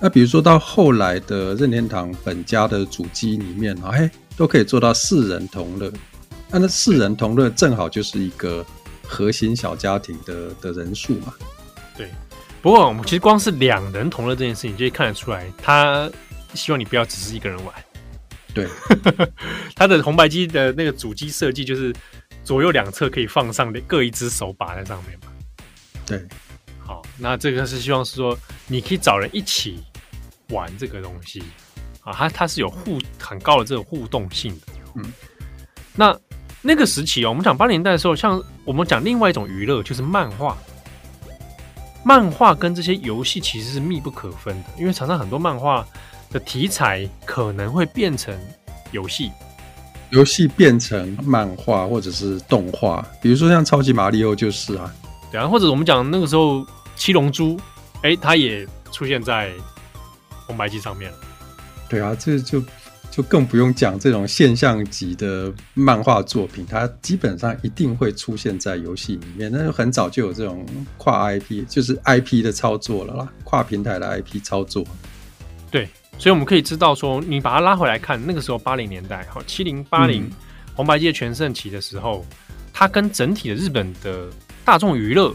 [0.00, 5.92] 那比如说到后来的任天堂本家的主机里面，哎，都可以做到四人同乐。
[6.48, 8.66] 那那四人同乐正好就是一个
[9.06, 11.32] 核心小家庭的的人数嘛。
[11.96, 12.10] 对，
[12.60, 16.10] 不过我们其实光是两人同乐这件事情，就可以看得出来，他
[16.54, 17.72] 希望你不要只是一个人玩。
[18.52, 18.66] 对，
[19.76, 21.94] 它的红白机的那个主机设计就是
[22.42, 25.32] 左右两侧可以放上各一只手把在上面嘛。
[26.04, 26.20] 对，
[26.78, 28.36] 好，那这个是希望是说
[28.66, 29.78] 你可以找人一起
[30.48, 31.42] 玩这个东西
[32.02, 34.66] 啊，它它是有互很高的这种互动性的。
[34.96, 35.12] 嗯，
[35.94, 36.18] 那
[36.60, 40.58] 那个时期哦，我们讲八零年代的时候，像我们讲另外一种娱乐就是漫画，
[42.04, 45.86] 漫画跟这些游戏其实是密不可分的，因为常常很多漫画。
[46.30, 48.36] 的题材可能会变成
[48.92, 49.30] 游戏，
[50.10, 54.92] 游戏变成漫画或者是动画，比如说像超级马里奥就是啊，
[55.30, 56.64] 对啊，或者我们讲那个时候
[56.96, 57.58] 七龙珠，
[58.02, 59.52] 哎，它也出现在
[60.46, 61.18] 红白机上面了。
[61.88, 62.62] 对啊，这就
[63.10, 69.50] 就更不用讲这种现象级的漫画作品，它基本上一定会出现在游戏里面。
[69.52, 70.64] 那就很早就有这种
[70.96, 74.84] 跨 IP，就是 IP 的操作了啦，跨平台的 IP 操作。
[75.70, 75.88] 对。
[76.20, 80.30] 所以我们可以知道，说你把它拉回来看，那个时候八零年代，哈，七零八零
[80.74, 82.26] 红白界全盛期的时候，
[82.74, 84.28] 它跟整体的日本的
[84.62, 85.34] 大众娱乐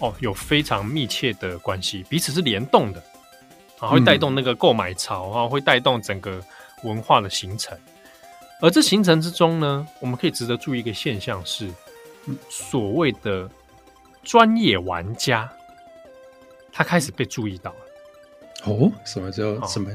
[0.00, 3.02] 哦有非常密切的关系，彼此是联动的，
[3.78, 6.38] 啊，会带动那个购买潮啊，会带动整个
[6.82, 7.74] 文化的形成。
[8.60, 11.72] 而这形成之中呢，我们可以值得注意一个现象是，
[12.50, 13.50] 所谓的
[14.22, 15.50] 专业玩家，
[16.70, 17.78] 他开始被注意到了。
[18.64, 19.90] 哦，什么叫什么？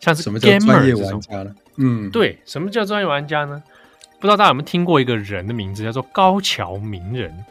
[0.00, 1.54] 像是什么叫专业玩家呢？
[1.76, 3.62] 嗯，对，什么叫专业玩家呢？
[4.20, 7.44] 不知道大家有没有听过一个人的名字，叫做高桥名人。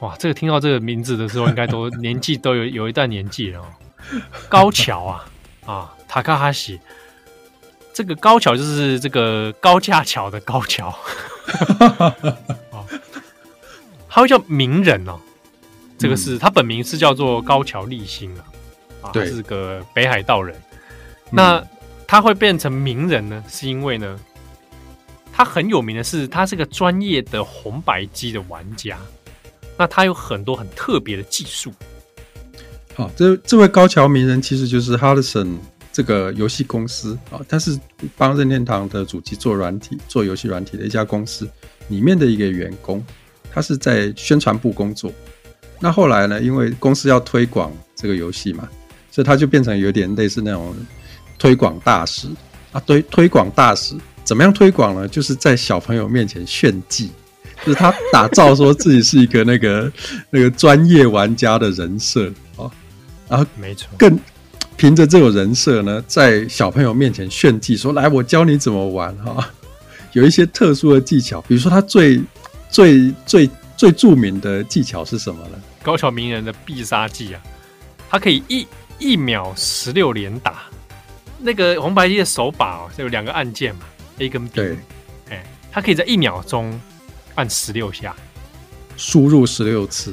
[0.00, 3.66] 哇，这个听到这个名字的时候，应该都年纪都有有一段年纪了哦。
[4.48, 5.24] 高桥啊
[5.66, 6.80] 啊，塔卡哈西，
[7.92, 10.88] 这个高桥就是这个高架桥的高桥。
[12.70, 12.86] 哦，
[14.08, 15.18] 他会叫名人哦。
[15.98, 18.44] 这个是、嗯、他本名是叫做高桥立新啊，
[19.02, 20.54] 啊，他是个北海道人。
[21.30, 21.62] 那
[22.06, 24.18] 他会变成名人呢，是因为呢，
[25.32, 28.98] 他很有名的是，他是个专业的红白机的玩家。
[29.76, 31.72] 那他有很多很特别的技术。
[32.94, 35.56] 好，这这位高桥名人其实就是 Hudson
[35.92, 37.78] 这个游戏公司啊，他是
[38.16, 41.48] 帮任天堂的主机做软体、做游戏软体的一家公司
[41.88, 43.04] 里面的一个员工，
[43.52, 45.12] 他是在宣传部工作。
[45.80, 48.68] 那后来呢，因为公司要推广这个游戏嘛，
[49.10, 50.74] 所以他就变成有点类似那种
[51.38, 52.28] 推广大使
[52.72, 52.80] 啊。
[52.86, 55.08] 推推广大使怎么样推广呢？
[55.08, 57.10] 就是在小朋友面前炫技。
[57.66, 59.90] 就是他打造说自己是一个那个
[60.30, 62.70] 那个专业玩家的人设啊，
[63.28, 64.16] 然后没错，更
[64.76, 69.50] 凭着这种人设呢，在小朋友面前炫技，说来我教你怎么玩哈，
[70.12, 72.22] 有一些特殊的技巧，比如说他最
[72.70, 75.58] 最最最著名的技巧是什么呢？
[75.82, 77.40] 高桥名人的必杀技啊，
[78.10, 78.66] 他可以一
[78.98, 80.64] 一秒十六连打，
[81.38, 83.82] 那个红白机的手把哦，有两个按键嘛
[84.18, 84.78] ，A 跟 B，对，
[85.30, 86.78] 哎，他可以在一秒钟。
[87.34, 88.16] 按十六下，
[88.96, 90.12] 输入十六次，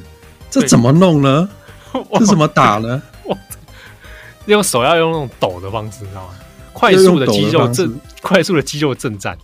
[0.52, 1.50] 这怎么弄呢？
[2.20, 3.02] 这怎么打呢？
[4.46, 6.36] 用手要用那种抖的方式，你知道吗？
[6.72, 9.36] 快速的肌肉震，快速的肌肉震颤。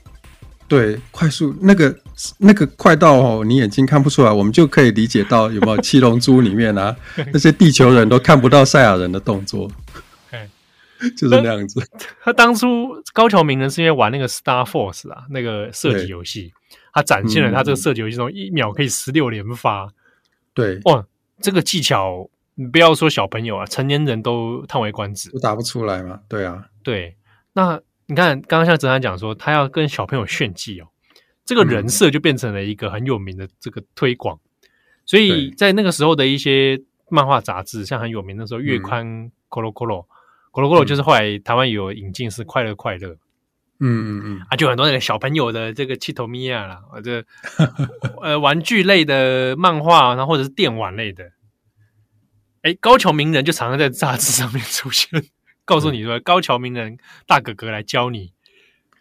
[0.72, 1.94] 对，快速那个
[2.38, 6.96] 那个快到哦，你眼睛看不出来，我们就可以理解到有没有七龙珠里面啊，
[7.34, 9.70] 那些地球人都看不到赛亚人的动作，
[11.18, 11.86] 就是那样子。
[12.24, 16.54] 他当初高桥名人是因为玩那个 Star Force 啊，那个射击游戏。
[16.94, 19.90] 他展现了他这个射击游戏中一秒可以十六连发，
[20.54, 21.06] 对，哇，
[21.42, 26.22] 这个技巧你不要说小朋友啊，成年人都叹为观止，都打不出来嘛。
[26.30, 27.18] 对啊，对。
[27.54, 27.78] 那
[28.12, 30.88] 你看，刚刚像哲涵讲说，他要跟小朋友炫技哦，
[31.46, 34.38] 这个人设就变成了一个很有名的这个推广。
[35.06, 39.08] 所以在那个时候的一些漫画杂志，像很有名的时候，月刊
[39.50, 40.04] 《Colo Colo》，
[40.52, 43.12] 《Colo Colo》就是后来台湾有引进是快乐快乐。
[43.80, 44.42] 嗯嗯嗯。
[44.50, 47.24] 啊，就很多那个小朋友的这个七头米亚啦，或者
[48.22, 51.32] 呃玩具类的漫画，然后或者是电玩类的，
[52.64, 55.10] 哎，高桥名人就常常在杂志上面出现，
[55.72, 58.34] 告诉你说高桥名人大哥哥来教你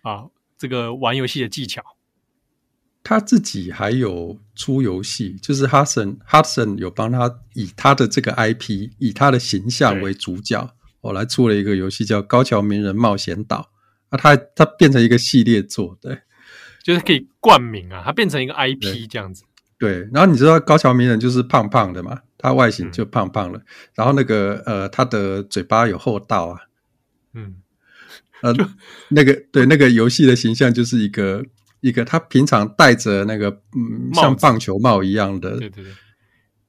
[0.02, 1.82] 啊，这个玩游戏的技巧。
[3.02, 13.72] 他自己还有出游戏，就是 Hudson Hudson 有帮他以他的这个 IP，以他的形象为主角，我来出了一个游戏叫《高桥名人冒险岛》。
[14.16, 16.20] 啊，他他变成一个系列作，对，
[16.84, 19.42] 就是可以冠名啊，它变成一个 IP 这样子。
[19.76, 26.58] 对，然后你知道高桥名人就是胖胖的嘛，他外形就胖胖了，嗯、然后那个呃，他的嘴巴有厚道啊，
[27.34, 27.56] 嗯，
[28.42, 28.52] 呃，
[29.10, 31.44] 那个对，那个游戏的形象就是一个
[31.80, 35.60] 一个他平常戴着那个嗯像棒球帽一样的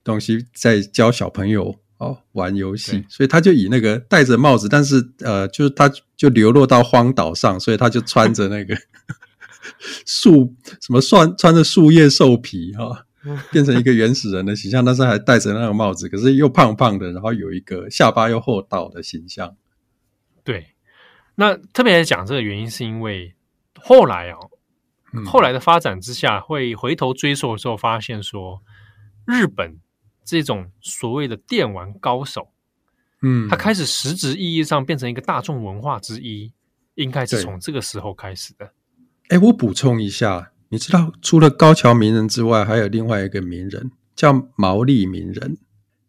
[0.03, 1.79] 东西在教小朋友。
[2.01, 8.75] 哦，玩游戏，所以他就以那个戴着帽子，但是呃，就是他就流落到荒岛上，所以他就穿着那个
[10.07, 13.05] 树什么穿穿着树叶兽皮哈、哦，
[13.51, 19.55] 变成一个原始人的形象，但是还戴着那个帽子，可是又胖胖的，然后有一个下巴又厚倒的形象。
[20.43, 20.75] 对，
[21.35, 23.35] 那特别来讲这个原因，是因为
[23.79, 24.49] 后来哦，
[25.25, 28.61] 后来的发展之下，会回头追溯的时候，发现说
[29.25, 29.79] 日本。
[30.23, 32.49] 这种所谓的电玩高手，
[33.23, 36.53] 嗯，他开始实质意义上变成一个大众文化之一，
[36.93, 38.71] 应该是从这个时候开始的。
[39.29, 45.57] 哎，我补充一下，你知道除了高桥名人之外，还有另外一个名人叫毛利名人。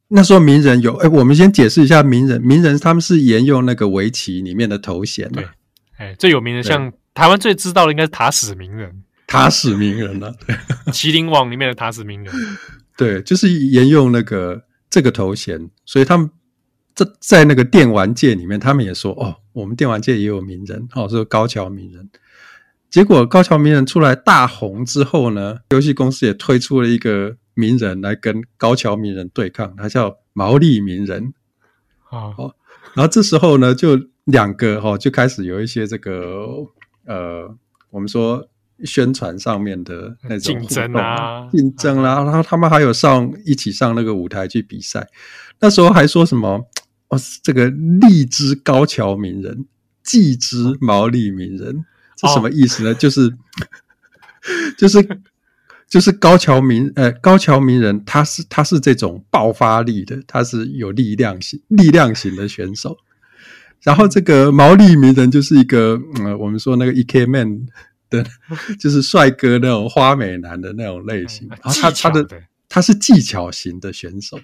[0.06, 2.40] 那时候名人有，哎，我们先解释一下名人。
[2.40, 5.28] 名人他们是沿用那个围棋里面的头衔。
[5.32, 5.48] 对，
[5.96, 10.54] 哎，最有名的像台湾最知道的应该是塔矢名人，塔矢名人了， 对，
[10.92, 12.32] 麒麟王里面的塔矢名人。
[12.96, 16.30] 对，就是沿用那个这个头衔，所以他们
[16.94, 22.08] 在在那个电玩界里面，他们也说哦，我们电玩界也有名人，哦，是高桥名人。
[22.92, 31.32] 结果高桥名人出来大红之后呢，游戏公司也推出了一个名人来跟高桥名人对抗，他叫毛利名人。
[32.10, 32.54] 哦，哦，
[32.94, 36.46] 然后这时候呢，就两个哦就开始有一些这个
[37.06, 37.56] 呃，
[37.90, 38.46] 我们说。
[38.84, 45.06] 宣传上面的那种竞争啊，竞争啦、啊，然后他们还有上一起上那个舞台去比赛，
[45.60, 46.66] 那时候还说什么
[47.06, 49.66] 哦，这个立之高桥名人，
[50.02, 51.84] 技之毛利名人，
[52.22, 52.90] 这什么意思呢？
[52.90, 53.34] 哦、就是
[54.78, 55.20] 就是
[55.88, 62.96] 就是高桥名呃高桥名人，他是他是这种爆发力的，他是有力量型力量型的选手，
[63.82, 67.66] 然后这个毛利名人就是一个呃我们说那个 Ikemen。
[68.12, 68.22] 的，
[68.78, 72.28] 就是帅哥那种花美男的那种类型，然后他他的
[72.68, 74.38] 他是技巧型的选手，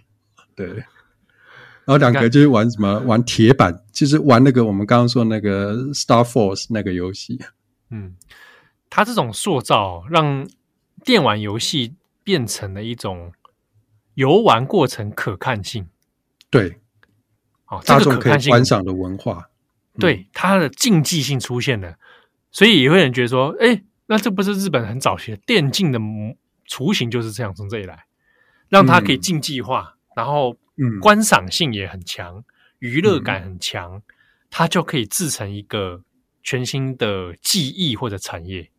[0.56, 7.38] 对，然后两个就是玩什么玩铁板，就是玩那个我们刚刚说那个 Star Force 那个游戏。
[7.90, 8.16] 嗯，
[8.90, 10.48] 他这种塑造让
[11.04, 13.32] 电玩游戏变成了一种
[14.14, 15.88] 游玩过程可看性。
[16.50, 16.80] 对，
[17.66, 19.50] 哦，大众可以观赏的文化，
[19.98, 21.96] 对它的竞技性出现了，
[22.50, 25.98] 所以也会有人觉得说，哎，那这不是日本很早期的电竞的
[26.66, 28.06] 雏形就是这样从这里来，
[28.68, 30.56] 让它可以竞技化，嗯、然后
[31.00, 32.44] 观赏性也很强，嗯、
[32.78, 34.02] 娱乐感很强，嗯、
[34.50, 36.02] 它就可以制成一个
[36.42, 38.70] 全新的技艺或者产业。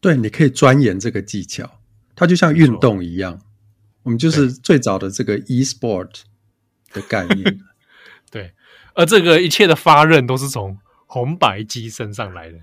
[0.00, 1.78] 对，你可以钻研这个技巧，
[2.14, 3.40] 它就像运动一样。
[4.02, 6.22] 我们就是最早的这个 e-sport
[6.92, 7.60] 的概念。
[8.30, 8.52] 对，
[8.94, 12.58] 而这个一切的发轫都是从红白机身上来的。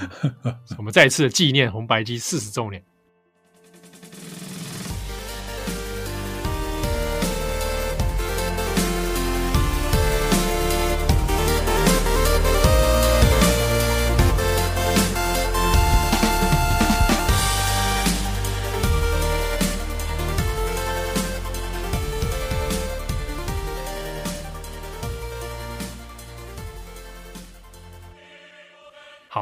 [0.78, 2.84] 我们再一次的纪念红白机四十周年。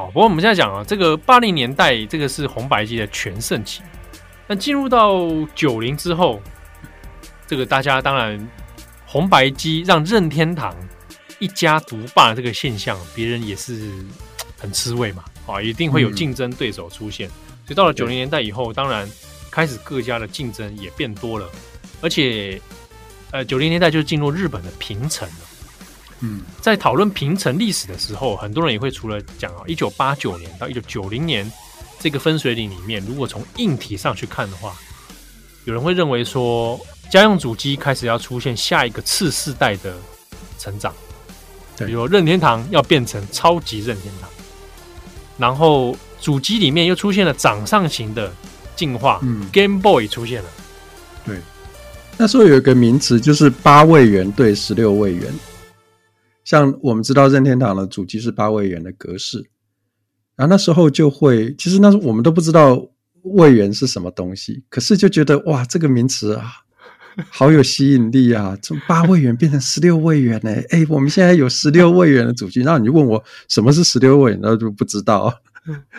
[0.09, 3.81] 不过我们现在讲啊，这个八零年代这个是红白机的全盛期，
[4.47, 6.41] 那进入到九零之后，
[7.47, 8.49] 这个大家当然
[9.05, 10.75] 红白机让任天堂
[11.37, 13.91] 一家独霸这个现象，别人也是
[14.57, 17.27] 很吃味嘛，啊，一定会有竞争对手出现。
[17.65, 19.07] 所以到了九零年代以后，当然
[19.51, 21.47] 开始各家的竞争也变多了，
[22.01, 22.59] 而且
[23.31, 25.48] 呃九零年代就进入日本的平成了。
[26.21, 31.49] 嗯，在讨论平成历史的时候，很多人也会除了讲啊，一九八九年到一九九零年
[31.97, 34.75] 这个分水岭里面，如果从硬体上去看的话，
[35.65, 39.95] 有人会认为说，家用主机开始要出现下一个次世代的
[40.57, 40.93] 成长，
[41.77, 44.29] 比如任天堂要变成超级任天堂，
[45.37, 48.29] 然后主机里面又出现了掌上型的
[48.75, 50.49] 进化，嗯，Game Boy 出现了，
[51.25, 51.37] 对，
[52.17, 55.33] 那时候有一个名词就是八位元对十六位元。
[56.49, 59.37] 像我们知道任天堂的主机是八位元的格式，
[60.35, 62.89] 然后那时候就会，其实那时候我们都不知道
[63.21, 66.51] 位元是什么东西，可是就觉得哇，这个名词啊，
[67.29, 68.57] 好有吸引力啊！
[68.63, 75.31] 从八位元变成十六位元呢，哎，我们现在有十六位元的主机，然后你就问我什么是十六位元，那就不知道。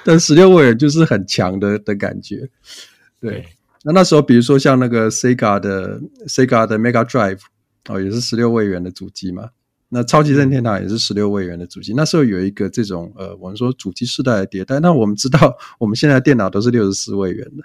[0.02, 2.50] 但十六位元就是很强的的感觉，
[3.20, 3.46] 对。
[3.84, 7.38] 那那时候比如说像那个 Sega 的 Sega 的 Mega Drive
[7.88, 9.48] 哦，也是十六位元的主机嘛。
[9.92, 14.78] 那超级任天堂也是十六位元的主机，那时候有一个这种呃，我们说主机世代的迭代。
[14.78, 17.64] 那我们知道，我们现在电脑都是六十四位元的，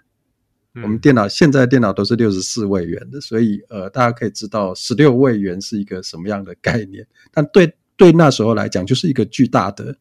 [0.73, 7.05] 嗯、我们电脑现在电脑都是六十四位元的，所以呃，大家可以知道十六位元是一个什么样的概念。
[7.31, 9.95] 但对对那时候来讲，就是一个巨大的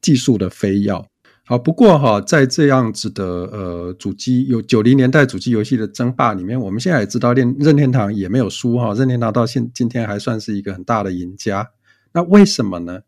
[0.00, 0.92] 技术的飞跃。
[1.44, 11.68] 好，不过哈，在这样子的呃主机有九零年代主机游戏的争霸里面，我们现在也知道，任任天堂也没有输哈，任天堂到现今天还算是一个很大的赢家。
[12.12, 13.00] 那为什么呢？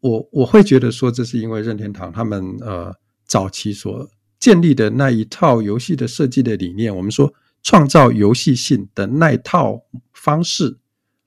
[0.00, 10.76] 我我会觉得说，这是因为任天堂他们呃早期所建立的那一套游戏的设计的理念，我们说创造游戏性的那一套方式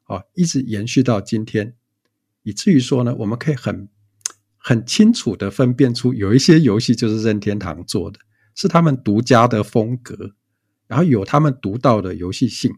[0.04, 1.74] 啊，一直延续到今天，
[2.44, 3.90] 以至于说呢，我们可以很。
[4.68, 8.18] 很清楚的分辨出有一些游戏就是任天堂做的，
[8.56, 10.32] 是他们独家的风格，
[10.88, 12.72] 然后有他们独到的游戏性，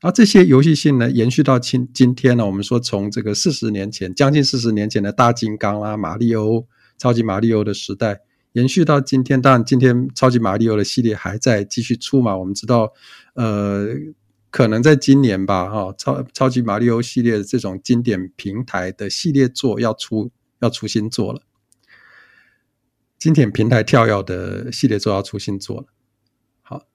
[0.00, 6.66] 然后这些游戏性呢延续到今今天呢，我们说从这个四十年前，将近四十年前的大金刚啦、马里欧、
[6.98, 8.18] 超级马里欧的时代，
[8.54, 12.92] 延续到今天，当然今天超级马里欧的系列还在继续出嘛，我们知道，
[13.34, 13.86] 呃，
[14.50, 20.32] 可能在今年吧，哈，超超级马里欧系列这种经典平台的系列作要出。
[20.60, 21.42] 要出新作了，
[23.18, 25.86] 经典平台跳跃的系列作要出新作了。
[26.62, 26.86] 好，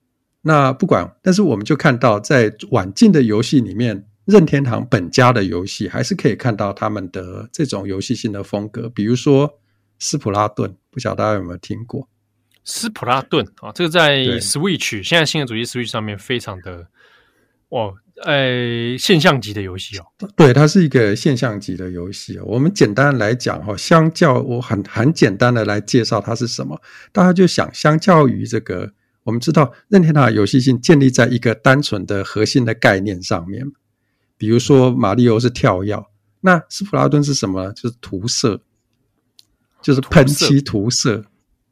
[0.42, 8.90] 那不管，但是我们就看到，在晚近的游戏里面，任天堂本家的游戏还是可以看到他们的这种游戏性的风格。
[8.90, 9.60] 比如说
[10.00, 12.08] 斯普拉顿，不晓得大家有没有听过？
[12.66, 16.88] 斯普拉顿啊，这个在 Switch 现在新的主机 Switch 上面非常的
[17.70, 17.96] 哦。
[18.22, 20.06] 呃，现象级的游戏哦，
[20.36, 22.44] 对，它是一个现象级的游戏哦。
[22.46, 26.80] 我们简单来讲哈，相较我很很简单的来介绍它是什么，
[27.12, 28.94] 大家就想，相较于这个，
[29.24, 33.66] 我们知道任天堂的游戏性建立在一个单纯的核心的概念上面，
[34.38, 36.06] 比如说马里欧是跳跃，
[36.42, 37.74] 那斯普拉顿是什么？
[37.74, 38.62] 就是涂色，
[39.82, 41.26] 就是喷漆涂色，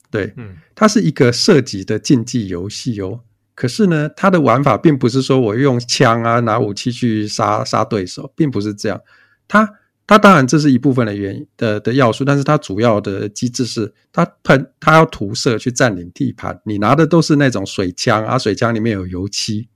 [0.10, 3.22] 对，嗯，它是一个射击的竞技游戏哦。
[3.54, 9.00] 可是呢，它的玩法并不是说我用枪啊拿武器去杀杀对手，并不是这样。
[9.48, 9.70] 它
[10.08, 16.60] 它当然这是一部分的原因的的要素，但是它主要的机制是它喷它要涂色去占领地盘。
[16.66, 19.68] 你拿的都是那种水枪啊，水枪里面有油漆，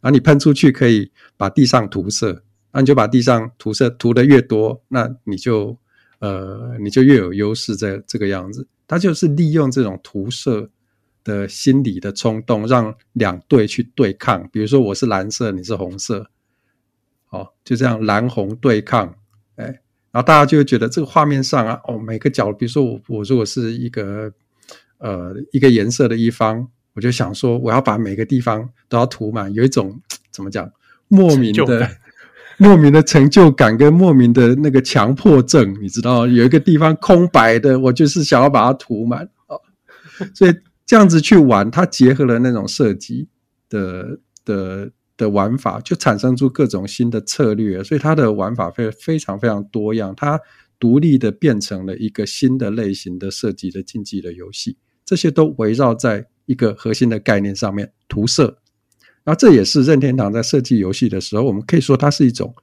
[0.00, 2.28] 然后你喷出去可以把地上涂色，
[2.72, 5.76] 然那你就把地上涂色涂的越多，那你就
[6.18, 8.66] 呃你就越有优势，这这个样子。
[8.86, 10.68] 他就是利用这种涂色
[11.26, 14.48] 的心理的冲动，让两队去对抗。
[14.52, 16.30] 比如说我是蓝色，你是红色，
[17.30, 19.12] 哦，就这样蓝红对抗，
[19.56, 19.64] 哎，
[20.12, 24.32] 然后大家就会觉得这个画面上啊，哦，每个角，比如说我我如果是一个
[24.98, 30.00] 呃一个颜色的一方，我就想说我要把每个地方都要涂满，有一种
[30.30, 30.70] 怎么讲
[31.08, 31.90] 莫名的
[32.56, 39.58] 莫名的成就感跟莫名的那个强迫症，你知道，有一个地方空白的，我就是想要把它涂满啊，
[40.32, 40.54] 所以。
[40.86, 43.28] 这样子去玩，它结合了那种射击
[43.68, 50.40] 的的的玩法，就产生出各种新的策略，所以它的玩法非非常非常多样，它
[50.78, 58.58] 独立的变成了一个新的类型的射击的竞技的游戏，这些都围绕在一个核心的概念上面，涂色。
[59.24, 62.54] 然后这也是任天堂在设计游戏的时候，我们可以说它是一种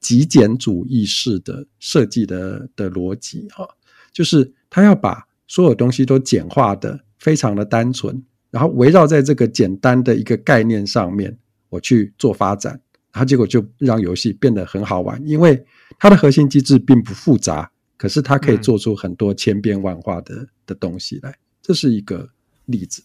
[0.00, 3.68] 极简主义式的设计的的逻辑哈，
[4.12, 7.04] 就是它要把所有东西都简化的。
[7.18, 11.36] 非常的单纯，然后围绕在这个简单的一个概念上面，
[11.68, 12.72] 我去做发展，
[13.12, 15.64] 然后结果就让游戏变得很好玩，因为
[15.98, 22.30] 它的核心机制并不复杂，可是它可以做出很多千变万化的、嗯、的东西来，这是一个
[22.66, 23.02] 例子。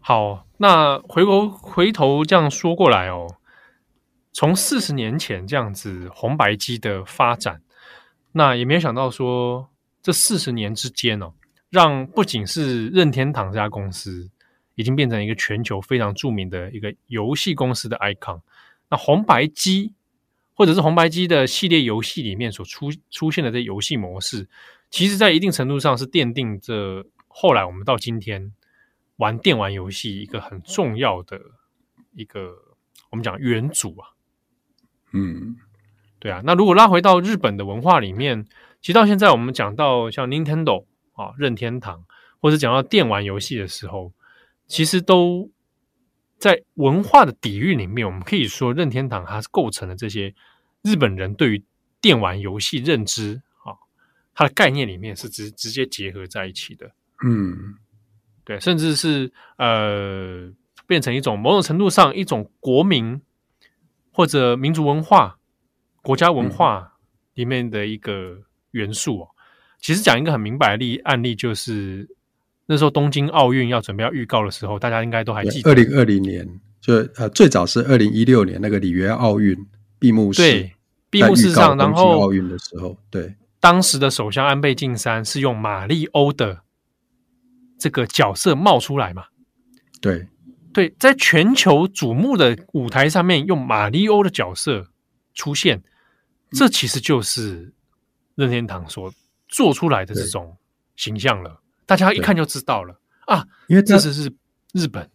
[0.00, 3.36] 好，那回头回头这样说过来哦，
[4.32, 7.60] 从四十年前这样子红白机的发展，
[8.32, 9.68] 那也没有想到说
[10.02, 11.32] 这四十年之间哦。
[11.70, 14.28] 让不仅是任天堂这家公司
[14.74, 18.40] 已经变成一个全球非常著名的一个游戏公司的 icon，
[18.88, 19.92] 那红白机
[20.54, 24.48] 或者是红白机的系列游戏里面所出出现的这游戏模式，
[24.90, 28.52] 其实在一定程度上是奠定着后来我们到今天
[29.16, 31.40] 玩电玩游戏一个很重要的
[32.14, 32.52] 一个
[33.10, 34.08] 我们讲元祖啊。
[35.12, 35.56] 嗯，
[36.18, 36.42] 对啊。
[36.44, 38.44] 那如果拉回到日本的文化里面，
[38.80, 40.86] 其实到现在我们讲到像 Nintendo。
[41.12, 42.04] 啊，任天堂，
[42.40, 44.12] 或者讲到电玩游戏的时候，
[44.66, 45.50] 其实都
[46.38, 48.06] 在文化的底蕴里面。
[48.06, 50.34] 我们可以说，任天堂它是构成了这些
[50.82, 51.64] 日本人对于
[52.00, 53.76] 电玩游戏认知啊，
[54.34, 56.90] 它的概念里面是直直接结合在一起的。
[57.22, 57.74] 嗯，
[58.44, 60.50] 对，甚至是呃，
[60.86, 63.20] 变成一种某种程度上一种国民
[64.10, 65.38] 或者民族文化、
[66.00, 66.96] 国家文化
[67.34, 69.28] 里面的一个元素哦。
[69.80, 72.08] 其实讲一个很明白的例案例，就是
[72.66, 75.70] 那时候东京奥运要准备要预告的时候，大家应该都还记得。
[75.70, 76.46] 二零二零年，
[76.80, 79.56] 就呃最早是二零一六年那个里约奥运
[79.98, 80.72] 闭幕式，对，
[81.08, 86.60] 闭幕式上，然后奥运的时候，对，当时的首相安倍晋三是用马里欧的
[87.78, 89.24] 这个角色冒出来嘛？
[90.00, 90.26] 对，
[90.74, 94.86] 对，在全球瞩目的舞台上面用马里欧的角色
[95.32, 95.82] 出现，
[96.52, 97.72] 这其实就是
[98.34, 99.10] 任天堂说。
[99.50, 100.56] 做出来的这种
[100.96, 102.98] 形象了，大家一看就知道了。
[103.26, 104.32] 啊，因为这是是
[104.72, 105.08] 日本，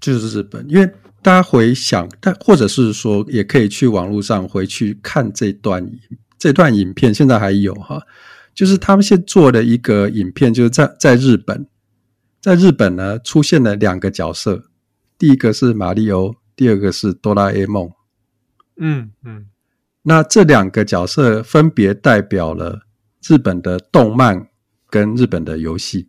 [0.00, 0.64] 就是日本。
[0.68, 0.86] 因为
[1.20, 5.88] 大家回想，但或者是说，也可以去网络上回去看这段
[6.38, 8.00] 这段影片，现在还有哈，
[8.54, 11.66] 就是他们现做的一个影片，就是在在日本，
[12.40, 14.64] 在日本呢出现了两个角色，
[15.18, 17.90] 第一个是马里欧，第二个是哆啦 A 梦。
[18.76, 19.46] 嗯嗯，
[20.02, 22.86] 那这两个角色分别代表了。
[23.26, 24.48] 日本的动漫
[24.90, 26.08] 跟日本的游戏，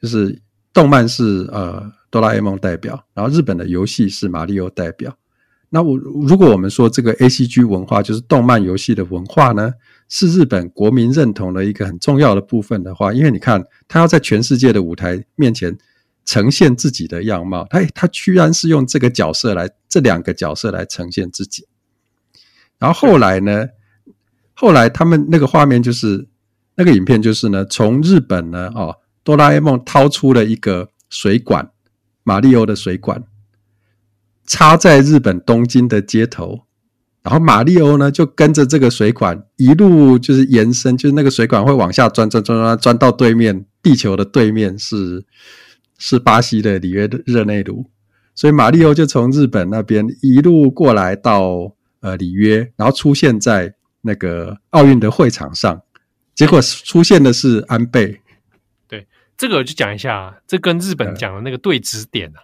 [0.00, 0.40] 就是
[0.72, 5.16] 动漫是呃哆啦 A 梦代表，然后日本的游戏是马里奥代表。
[5.70, 9.72] 那我如果我们说这个 ACG 文化就是动漫游戏的文化呢，
[10.08, 15.76] 是日本国民认同的一个很重要的部分的话，因为你看他要在全世界的舞台面前
[16.24, 21.66] 呈现自己的样貌，他他居然是用这个角色来这两个角色来呈现自己。
[22.78, 23.66] 然后后来呢，
[24.52, 26.28] 后来他们那个画面就是。
[26.76, 31.70] 那个影片就是呢，从日本呢，哦，哆啦 A 梦掏出了一个水管，
[32.24, 33.22] 马里欧的水管，
[34.44, 36.62] 插在日本东京的街头，
[37.22, 45.24] 然后马里欧呢就跟着这个水管一路就是延伸，就是那个水管会往下钻钻钻钻钻到对面，地球的对面是
[45.96, 47.86] 是巴西的里约热内卢，
[48.34, 55.80] 所以马里欧就从日本那边一路过来到呃里约，然后出现在那个奥运的会场上。
[56.34, 58.20] 结果出现的是安倍，
[58.88, 59.06] 对，
[59.36, 62.42] 这个我就讲一下，这跟日本讲的那个对指点啊，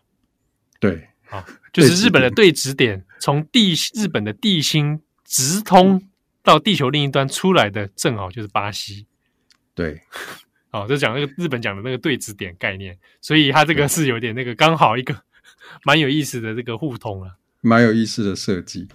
[0.79, 6.01] 对，啊，就是日本的对指点，从地日本的地心直通
[6.43, 9.07] 到地球另一端出来的，正好就是巴西，
[9.75, 10.01] 对，
[10.71, 15.15] 哦，就讲那个日本讲的那个对指点概念，所以它这个是有点那个刚好一个
[15.85, 18.87] 蛮有意思的这个互通啊，蛮有意思的设计。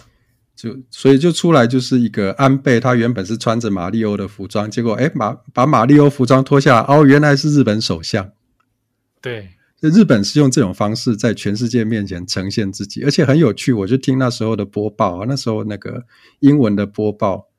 [0.55, 8.31] 就所以就出来就是一个安倍，他原本是穿着马里欧的服装，结果哎，马把马里欧服装脱下来，哦，原来是日本首相。
[9.21, 9.49] 对，
[9.81, 13.73] 就日本是用这种方式在全世界面前呈现自己，而且很有趣。
[13.73, 16.05] 我就听那时候的播报啊，那时候那个
[16.39, 17.49] 英文的播报，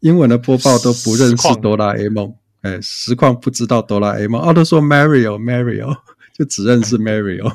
[0.00, 5.96] 英文的播报都不认识哆啦 A 梦，哎，实况不知道哆啦 A 梦，哦，都说 Mario Mario，
[6.36, 7.50] 就只认识 Mario。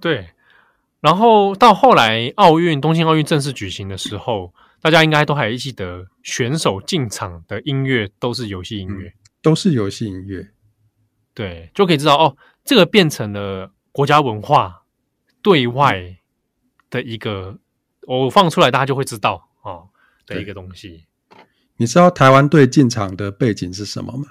[0.00, 0.28] 对。
[1.02, 10.48] 然后到后来，奥运东京奥运正式举行的时候，大家应该都还记得，选手进场的音乐都是游戏音乐，嗯，都是游戏音乐。
[11.34, 14.84] 对，就可以知道哦，这个变成了国家文化
[15.42, 16.18] 对外
[16.88, 17.58] 的一个，
[18.06, 19.88] 我放出来大家就会知道哦
[20.24, 21.06] 的一个东西。
[21.78, 24.28] 你知道台湾队进场的背景是什么吗？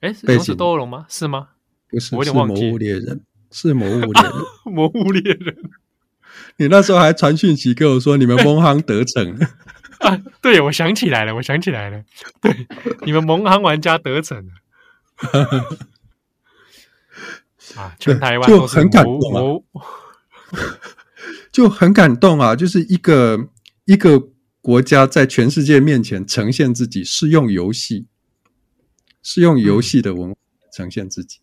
[0.00, 1.06] 哎，背景是斗恶龙吗？
[1.08, 1.48] 是吗？
[1.88, 2.64] 不是，我有点忘记。
[2.64, 3.24] 魔物猎人。
[3.54, 4.32] 是魔物猎人，
[4.74, 5.56] 魔物猎人。
[6.56, 9.38] 你那时候还传讯息跟我说，你们蒙航得逞
[10.02, 10.20] 啊！
[10.42, 12.02] 对，我想起来了，我想起来了，
[12.42, 12.66] 对，
[13.06, 14.52] 你们蒙航玩家得逞了
[17.80, 17.94] 啊！
[18.00, 19.40] 全台湾就很感动啊，
[21.52, 22.56] 就很感动啊！
[22.56, 23.48] 就是一个
[23.84, 24.20] 一个
[24.60, 28.06] 国家在全世界面前呈现自己，是用游戏，
[29.22, 30.36] 是用游戏的文化
[30.72, 31.38] 呈现自己。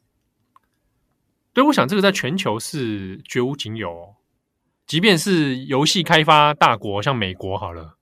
[1.54, 4.16] 对，我想这个在全球是绝无仅有。
[4.88, 7.96] 即便是游戏开发大国，像美国好了，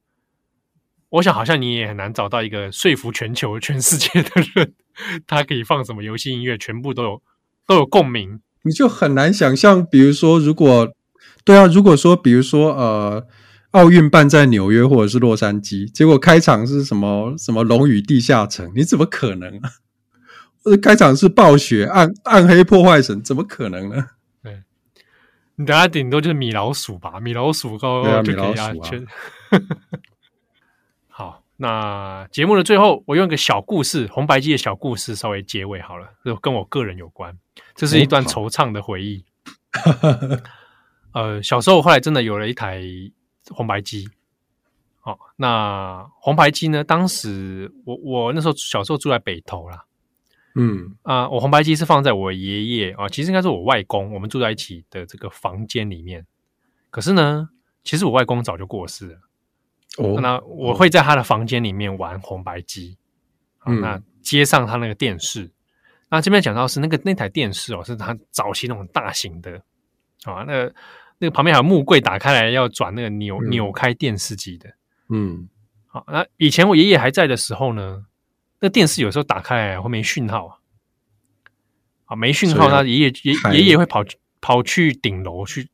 [1.09, 4.73] 我想好像你也很难找到一个说服全球、全世界的人，
[5.27, 7.21] 他可以放什么游戏音乐，全部都有
[7.67, 8.41] 都有共鸣。
[8.63, 10.91] 你就很难想象，比如说，如果
[11.43, 13.25] 对啊，如果说，比如说，呃，
[13.71, 19.69] 奥运办在纽约或者是洛杉矶，结果开场是什么什么龙与地下城，你怎么可能啊？
[20.77, 24.09] 开场是暴雪暗暗黑破坏神，怎么可能呢？
[24.43, 24.63] 对，
[25.55, 28.71] 你等下顶多就是米老鼠吧，米老鼠高高就可以啊。
[31.07, 37.37] 好，那节目的最后，我用一个小故事，红白机的小故事稍微结尾好了，就跟我个人有关。
[37.75, 39.25] 这是一段惆怅的回忆。
[41.11, 42.81] 哦、呃，小时候后来真的有了一台
[43.49, 44.07] 红白机。
[45.01, 46.83] 好、哦，那红白机呢？
[46.83, 49.85] 当时我我那时候小时候住在北投啦。
[50.55, 56.25] 嗯啊、呃，我红白机是放在我爷爷啊，其实应该是我外公，我们住在一起的这个房间里面。
[56.89, 57.49] 可是呢，
[57.83, 59.19] 其实我外公早就过世了。
[59.97, 62.97] 哦，那我会在他的房间里面玩红白机。
[63.65, 65.51] 嗯，那接上他那个电视。
[66.09, 69.61] 那这边讲到是那个那台电视哦，是他早期那种大型的
[70.23, 70.75] 啊，那个
[71.19, 74.69] 那个旁边还有木柜，打开来要转那个扭、嗯、扭开电视机的。
[75.09, 75.47] 嗯，
[75.87, 78.05] 好，那以前我爷爷还在的时候呢。
[78.61, 80.57] 那电视有时候打开来会没讯号啊，
[82.05, 84.03] 啊没讯号，那爷爷爷爷爷会跑
[84.41, 85.69] 跑去顶楼去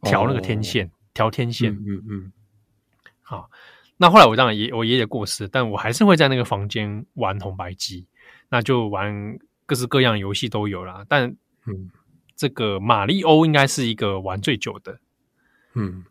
[0.00, 1.72] 调那个天线，调、哦、天线。
[1.72, 2.32] 嗯嗯，嗯。
[3.20, 3.50] 好，
[3.98, 8.06] 那后来我当然爷我爷爷过世，但我还是会在那个房间玩红白机，
[8.48, 11.04] 那就玩各式各样游戏都有啦。
[11.06, 11.90] 但嗯，
[12.34, 14.98] 这个马里欧应该是一个玩最久的。
[15.74, 16.04] 嗯，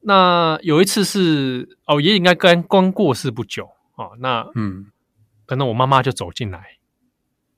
[0.00, 4.86] 那有一次是哦，爷爷应该刚刚过世不久啊，那嗯。
[5.46, 6.76] 可能我妈妈就走进来，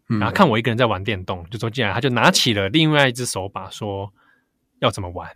[0.07, 4.13] 然后看我一个人在玩电动，就走进来，他就拿起了另外一只手把，说
[4.79, 5.29] 要怎么玩。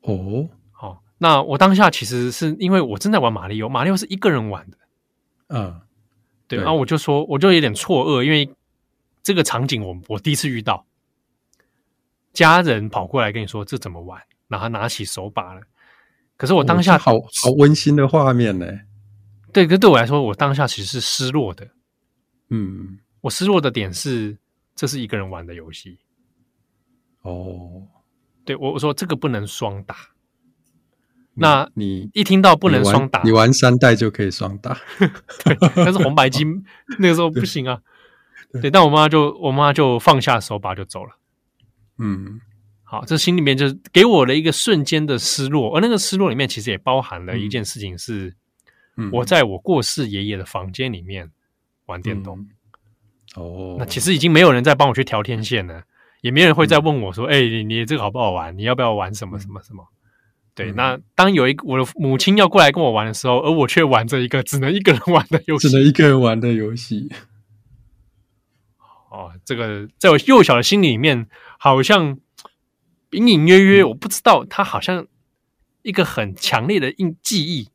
[0.00, 4.78] 哦，好，那我当下其实是因为我正在玩马里奥，马里奥是一个人玩的，
[5.48, 5.80] 嗯，
[6.48, 8.50] 对，然后我就说，我就有点错愕，因为
[9.22, 10.84] 这个场景我我第一次遇到，
[12.32, 15.60] 家人跑过来跟你说这怎么玩，然后拿起手把了，
[16.36, 18.66] 可是我当下好好温馨的画面呢。
[19.52, 21.68] 对，可对我来说，我当下其实是失落的。
[22.48, 24.38] 嗯，我失落的点是，
[24.74, 25.98] 这是一个人玩的游戏。
[27.22, 27.86] 哦，
[28.44, 29.96] 对我我说这个不能双打。
[31.34, 34.78] 那你一听到不能双打，你玩，三代就可以双打。
[35.44, 36.44] 对，但是红白机
[36.98, 37.80] 那个时候不行啊。
[38.60, 41.18] 对，但我妈就我妈就放下手把就走了。
[41.98, 42.40] 嗯，
[42.84, 48.28] 好，这心里面就给我的一个瞬间的失落，而那个失落里面其实也包含了一件事情是。
[48.28, 48.36] 嗯
[49.12, 51.30] 我在我过世爷爷的房间里面
[51.86, 55.84] 玩电动，嗯、哦，那其实已经没有人在帮我去调天线了，
[56.20, 58.56] 也没人会再问我说：“哎、嗯欸，你这个好不好玩？
[58.56, 59.86] 你要不要玩什么什么什么？”
[60.54, 67.08] 对，嗯、那当有一个我的母亲要过来跟我玩的时候，而我却玩着一个只能一个人玩的游戏，只能一个人玩的游戏。
[69.10, 71.26] 哦，这个在我幼小的心里面，
[71.58, 72.18] 好像
[73.12, 75.06] 隐隐约约，我不知道，它好像
[75.80, 77.68] 一个很强烈的印记忆。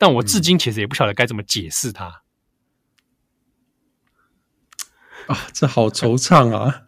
[0.00, 2.22] 但我至今其实也不晓得该怎么解释它、
[5.28, 6.84] 嗯、啊，这好惆怅啊！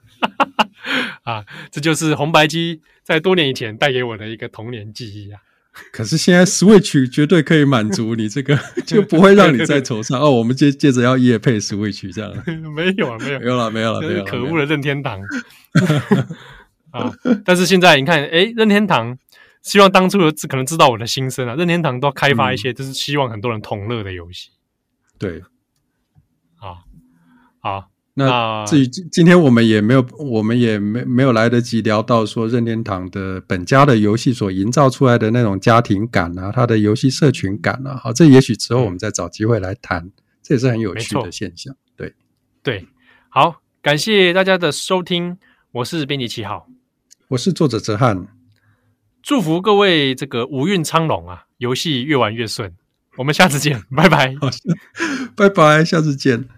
[1.25, 5.43] 啊，这就是红白机在多年以前带给我的一个童年记忆啊！
[5.93, 10.31] 可是现在 Switch 绝对可以满足你这个， 就不会让你再惆怅哦。
[10.31, 12.33] 我们接接着要夜配 Switch 这样，
[12.75, 14.25] 没有啊，没有，没有了，没有了，没有。
[14.25, 15.21] 可恶的任天堂
[16.93, 17.13] 啊！
[17.45, 19.19] 但是现在你看，哎，任天堂
[19.63, 24.51] 希望当初的可能知道我的心声啊，任天堂都要开发一些，就是希望很多人同乐的游戏。
[25.19, 25.41] 对，
[26.57, 26.85] 啊，
[27.61, 27.89] 好。
[28.15, 40.11] 那至于今今天我们也没有，我们也没没有来得及聊到说任天堂的本家的游戏所营造出来的那种家庭感啊，它的游戏社群感啊，好，这也许之后我们再找机会来谈，
[40.43, 41.75] 这也是很有趣的现象。
[41.97, 42.15] 对，
[42.63, 42.87] 对，
[43.31, 45.39] 好，感谢大家的收听，
[45.71, 46.69] 我是编辑七号，
[47.29, 48.27] 我是作者哲汉，
[49.23, 52.75] 祝福各位这个五运昌隆啊，游戏越玩越顺，
[53.17, 54.35] 我们下次见，拜拜，
[55.37, 56.49] 拜拜，下次见。